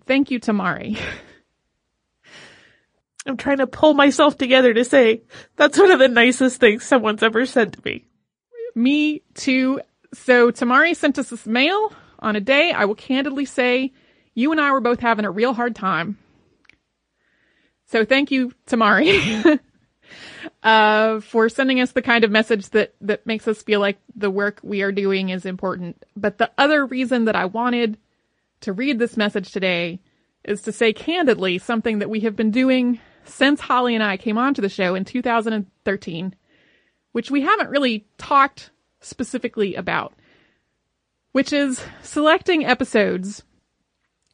thank 0.05 0.31
you, 0.31 0.39
Tamari. 0.39 0.97
I'm 3.27 3.37
trying 3.37 3.57
to 3.57 3.67
pull 3.67 3.93
myself 3.93 4.37
together 4.37 4.73
to 4.73 4.85
say 4.85 5.21
that's 5.55 5.77
one 5.77 5.91
of 5.91 5.99
the 5.99 6.07
nicest 6.07 6.59
things 6.59 6.83
someone's 6.83 7.23
ever 7.23 7.45
said 7.45 7.73
to 7.73 7.81
me. 7.83 8.05
Me 8.73 9.21
too. 9.33 9.81
So 10.13 10.51
Tamari 10.51 10.95
sent 10.95 11.19
us 11.19 11.29
this 11.29 11.45
mail 11.45 11.91
on 12.19 12.35
a 12.35 12.41
day 12.41 12.71
I 12.71 12.85
will 12.85 12.95
candidly 12.95 13.45
say 13.45 13.93
you 14.33 14.51
and 14.51 14.61
I 14.61 14.71
were 14.71 14.81
both 14.81 14.99
having 14.99 15.25
a 15.25 15.31
real 15.31 15.53
hard 15.53 15.75
time. 15.75 16.17
So 17.87 18.05
thank 18.05 18.31
you, 18.31 18.51
Tamari, 18.67 19.59
uh, 20.63 21.19
for 21.21 21.49
sending 21.49 21.79
us 21.79 21.93
the 21.93 22.01
kind 22.01 22.23
of 22.23 22.31
message 22.31 22.69
that, 22.69 22.93
that 23.01 23.25
makes 23.25 23.47
us 23.47 23.63
feel 23.63 23.79
like 23.79 23.97
the 24.15 24.29
work 24.29 24.59
we 24.61 24.81
are 24.81 24.91
doing 24.91 25.29
is 25.29 25.45
important. 25.45 26.03
But 26.15 26.37
the 26.37 26.51
other 26.57 26.85
reason 26.85 27.25
that 27.25 27.35
I 27.35 27.45
wanted 27.45 27.97
to 28.61 28.73
read 28.73 28.99
this 28.99 29.15
message 29.15 29.51
today 29.51 30.01
is 30.43 30.61
to 30.63 30.71
say 30.71 30.93
candidly 30.93 31.57
something 31.57 31.99
that 31.99 32.09
we 32.09 32.21
have 32.21 32.35
been 32.35 32.51
doing 32.51 32.99
since 33.27 33.59
Holly 33.59 33.95
and 33.95 34.03
I 34.03 34.17
came 34.17 34.37
onto 34.37 34.61
the 34.61 34.69
show 34.69 34.95
in 34.95 35.05
2013, 35.05 36.35
which 37.11 37.31
we 37.31 37.41
haven't 37.41 37.69
really 37.69 38.05
talked 38.17 38.71
specifically 39.01 39.75
about, 39.75 40.13
which 41.31 41.53
is 41.53 41.81
selecting 42.01 42.65
episodes 42.65 43.43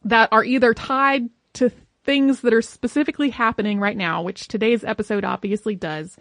that 0.03 0.29
are 0.31 0.43
either 0.43 0.73
tied 0.73 1.29
to 1.53 1.71
things 2.03 2.41
that 2.41 2.53
are 2.53 2.61
specifically 2.61 3.29
happening 3.29 3.79
right 3.79 3.95
now, 3.95 4.21
which 4.21 4.47
today's 4.47 4.83
episode 4.83 5.23
obviously 5.23 5.75
does, 5.75 6.17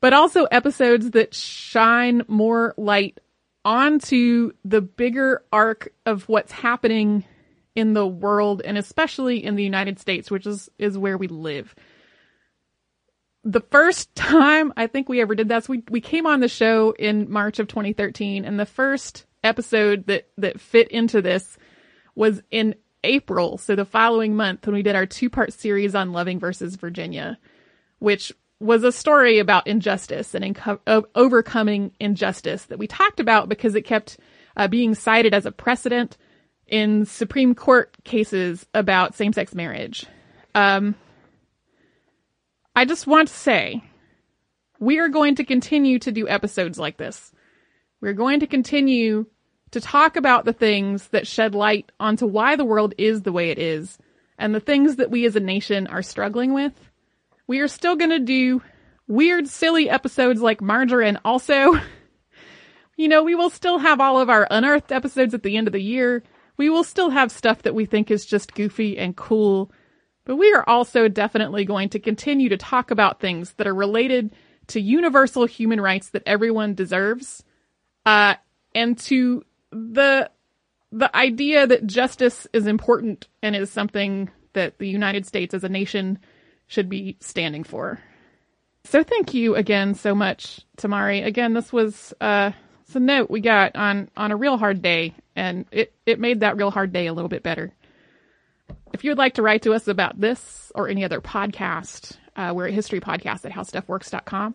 but 0.00 0.12
also 0.12 0.44
episodes 0.44 1.10
that 1.10 1.34
shine 1.34 2.22
more 2.28 2.74
light 2.76 3.20
onto 3.64 4.52
the 4.64 4.80
bigger 4.80 5.42
arc 5.52 5.92
of 6.06 6.28
what's 6.28 6.52
happening 6.52 7.24
in 7.76 7.92
the 7.92 8.06
world 8.06 8.62
and 8.64 8.76
especially 8.76 9.44
in 9.44 9.54
the 9.54 9.62
United 9.62 10.00
States, 10.00 10.30
which 10.30 10.46
is, 10.46 10.68
is 10.78 10.98
where 10.98 11.18
we 11.18 11.28
live. 11.28 11.74
The 13.44 13.60
first 13.60 14.12
time 14.16 14.72
I 14.76 14.88
think 14.88 15.08
we 15.08 15.20
ever 15.20 15.36
did 15.36 15.50
that, 15.50 15.64
so 15.64 15.72
we, 15.72 15.84
we 15.90 16.00
came 16.00 16.26
on 16.26 16.40
the 16.40 16.48
show 16.48 16.92
in 16.98 17.30
March 17.30 17.60
of 17.60 17.68
2013 17.68 18.44
and 18.44 18.58
the 18.58 18.66
first 18.66 19.26
episode 19.44 20.06
that, 20.06 20.28
that 20.38 20.60
fit 20.60 20.88
into 20.88 21.22
this 21.22 21.56
was 22.16 22.42
in 22.50 22.74
April. 23.04 23.58
So 23.58 23.76
the 23.76 23.84
following 23.84 24.34
month 24.34 24.66
when 24.66 24.74
we 24.74 24.82
did 24.82 24.96
our 24.96 25.06
two 25.06 25.30
part 25.30 25.52
series 25.52 25.94
on 25.94 26.12
Loving 26.12 26.40
versus 26.40 26.74
Virginia, 26.76 27.38
which 27.98 28.32
was 28.58 28.84
a 28.84 28.90
story 28.90 29.38
about 29.38 29.66
injustice 29.66 30.34
and 30.34 30.42
inco- 30.42 31.04
overcoming 31.14 31.92
injustice 32.00 32.64
that 32.64 32.78
we 32.78 32.86
talked 32.86 33.20
about 33.20 33.50
because 33.50 33.74
it 33.74 33.82
kept 33.82 34.18
uh, 34.56 34.66
being 34.66 34.94
cited 34.94 35.34
as 35.34 35.44
a 35.44 35.52
precedent 35.52 36.16
in 36.66 37.06
Supreme 37.06 37.54
Court 37.54 37.94
cases 38.04 38.66
about 38.74 39.14
same 39.14 39.32
sex 39.32 39.54
marriage. 39.54 40.06
Um, 40.54 40.94
I 42.74 42.84
just 42.84 43.06
want 43.06 43.28
to 43.28 43.34
say 43.34 43.82
we 44.78 44.98
are 44.98 45.08
going 45.08 45.36
to 45.36 45.44
continue 45.44 45.98
to 46.00 46.12
do 46.12 46.28
episodes 46.28 46.78
like 46.78 46.96
this. 46.96 47.32
We're 48.00 48.12
going 48.12 48.40
to 48.40 48.46
continue 48.46 49.26
to 49.70 49.80
talk 49.80 50.16
about 50.16 50.44
the 50.44 50.52
things 50.52 51.08
that 51.08 51.26
shed 51.26 51.54
light 51.54 51.90
onto 51.98 52.26
why 52.26 52.56
the 52.56 52.64
world 52.64 52.94
is 52.98 53.22
the 53.22 53.32
way 53.32 53.50
it 53.50 53.58
is 53.58 53.98
and 54.38 54.54
the 54.54 54.60
things 54.60 54.96
that 54.96 55.10
we 55.10 55.24
as 55.26 55.36
a 55.36 55.40
nation 55.40 55.86
are 55.86 56.02
struggling 56.02 56.52
with. 56.52 56.72
We 57.46 57.60
are 57.60 57.68
still 57.68 57.96
going 57.96 58.10
to 58.10 58.18
do 58.18 58.62
weird, 59.08 59.48
silly 59.48 59.88
episodes 59.88 60.40
like 60.40 60.60
Margarine 60.60 61.18
also. 61.24 61.80
you 62.96 63.08
know, 63.08 63.22
we 63.22 63.34
will 63.34 63.50
still 63.50 63.78
have 63.78 64.00
all 64.00 64.20
of 64.20 64.28
our 64.28 64.46
unearthed 64.50 64.92
episodes 64.92 65.34
at 65.34 65.42
the 65.42 65.56
end 65.56 65.66
of 65.68 65.72
the 65.72 65.82
year. 65.82 66.22
We 66.56 66.70
will 66.70 66.84
still 66.84 67.10
have 67.10 67.30
stuff 67.30 67.62
that 67.62 67.74
we 67.74 67.86
think 67.86 68.10
is 68.10 68.24
just 68.24 68.54
goofy 68.54 68.98
and 68.98 69.16
cool, 69.16 69.70
but 70.24 70.36
we 70.36 70.52
are 70.52 70.68
also 70.68 71.08
definitely 71.08 71.64
going 71.64 71.90
to 71.90 71.98
continue 71.98 72.48
to 72.48 72.56
talk 72.56 72.90
about 72.90 73.20
things 73.20 73.52
that 73.54 73.66
are 73.66 73.74
related 73.74 74.34
to 74.68 74.80
universal 74.80 75.46
human 75.46 75.80
rights 75.80 76.10
that 76.10 76.22
everyone 76.26 76.74
deserves, 76.74 77.44
uh, 78.04 78.34
and 78.74 78.98
to 78.98 79.44
the 79.70 80.30
the 80.92 81.14
idea 81.16 81.66
that 81.66 81.86
justice 81.86 82.46
is 82.52 82.66
important 82.66 83.28
and 83.42 83.54
is 83.54 83.70
something 83.70 84.30
that 84.54 84.78
the 84.78 84.88
United 84.88 85.26
States 85.26 85.52
as 85.52 85.64
a 85.64 85.68
nation 85.68 86.18
should 86.66 86.88
be 86.88 87.16
standing 87.20 87.64
for. 87.64 88.00
So 88.84 89.02
thank 89.02 89.34
you 89.34 89.56
again 89.56 89.94
so 89.94 90.14
much, 90.14 90.60
Tamari. 90.78 91.24
Again, 91.24 91.54
this 91.54 91.72
was 91.72 92.14
uh, 92.20 92.52
it's 92.82 92.94
a 92.96 93.00
note 93.00 93.30
we 93.30 93.40
got 93.40 93.76
on 93.76 94.08
on 94.16 94.32
a 94.32 94.36
real 94.36 94.56
hard 94.56 94.80
day, 94.80 95.14
and 95.36 95.66
it 95.70 95.92
it 96.06 96.18
made 96.18 96.40
that 96.40 96.56
real 96.56 96.70
hard 96.70 96.92
day 96.92 97.06
a 97.06 97.12
little 97.12 97.28
bit 97.28 97.42
better. 97.42 97.72
If 98.92 99.04
you 99.04 99.10
would 99.10 99.18
like 99.18 99.34
to 99.34 99.42
write 99.42 99.62
to 99.62 99.74
us 99.74 99.86
about 99.86 100.20
this 100.20 100.72
or 100.74 100.88
any 100.88 101.04
other 101.04 101.20
podcast, 101.20 102.16
uh, 102.34 102.52
we're 102.54 102.68
at 102.68 102.74
historypodcast 102.74 103.44
at 103.44 103.52
howstuffworks.com. 103.52 104.54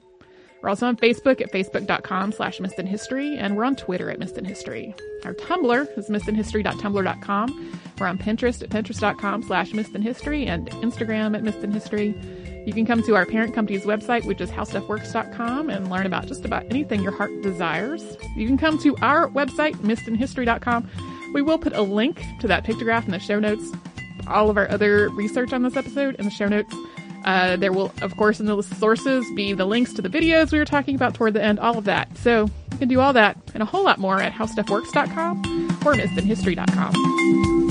We're 0.62 0.70
also 0.70 0.88
on 0.88 0.96
Facebook 0.98 1.42
at 1.42 1.52
facebook.com 1.52 2.34
slash 2.34 2.60
missedinhistory, 2.60 3.36
and 3.38 3.58
we're 3.58 3.64
on 3.64 3.76
Twitter 3.76 4.12
at 4.12 4.20
missedinhistory. 4.20 5.00
Our 5.26 5.34
Tumblr 5.34 5.98
is 5.98 6.10
missedinhistory.tumblr.com. 6.10 7.80
We're 8.00 8.08
on 8.08 8.18
Pinterest 8.20 8.62
at 8.62 8.70
pinterest.com 8.70 9.44
slash 9.44 9.72
missedinhistory 9.72 10.48
and 10.48 10.70
Instagram 10.70 11.36
at 11.36 11.44
missedinhistory. 11.44 12.41
You 12.66 12.74
can 12.74 12.86
come 12.86 13.02
to 13.04 13.16
our 13.16 13.26
parent 13.26 13.54
company's 13.56 13.84
website, 13.84 14.26
which 14.26 14.40
is 14.40 14.50
howstuffworks.com, 14.52 15.70
and 15.70 15.90
learn 15.90 16.06
about 16.06 16.28
just 16.28 16.46
about 16.46 16.64
anything 16.66 17.02
your 17.02 17.12
heart 17.12 17.42
desires. 17.42 18.18
You 18.36 18.48
can 18.48 18.58
come 18.58 18.78
to 18.80 18.96
our 19.02 19.30
website, 19.30 19.76
missedinhistory.com. 19.78 20.90
We 21.34 21.42
will 21.42 21.58
put 21.58 21.74
a 21.74 21.82
link 21.82 22.24
to 22.40 22.48
that 22.48 22.64
pictograph 22.64 23.06
in 23.06 23.12
the 23.12 23.20
show 23.20 23.40
notes. 23.40 23.72
All 24.28 24.50
of 24.50 24.58
our 24.58 24.70
other 24.70 25.10
research 25.10 25.54
on 25.54 25.64
this 25.64 25.76
episode 25.76 26.16
in 26.16 26.26
the 26.26 26.32
show 26.32 26.48
notes. 26.48 26.74
Uh, 27.26 27.56
there 27.56 27.72
will, 27.72 27.92
of 28.02 28.16
course, 28.18 28.40
in 28.40 28.46
the 28.46 28.62
sources 28.62 29.26
be 29.36 29.54
the 29.54 29.66
links 29.66 29.94
to 29.94 30.02
the 30.02 30.10
videos 30.10 30.52
we 30.52 30.60
were 30.60 30.66
talking 30.66 30.96
about 30.96 31.14
toward 31.14 31.34
the 31.34 31.44
end, 31.44 31.60
all 31.60 31.78
of 31.78 31.86
that. 31.86 32.16
So 32.18 32.50
you 32.72 32.78
can 32.78 32.88
do 32.88 33.00
all 33.00 33.14
that 33.14 33.38
and 33.54 33.62
a 33.62 33.66
whole 33.66 33.84
lot 33.84 34.00
more 34.00 34.20
at 34.20 34.34
howstuffworks.com 34.34 35.38
or 35.86 35.94
missedinhistory.com. 35.94 37.71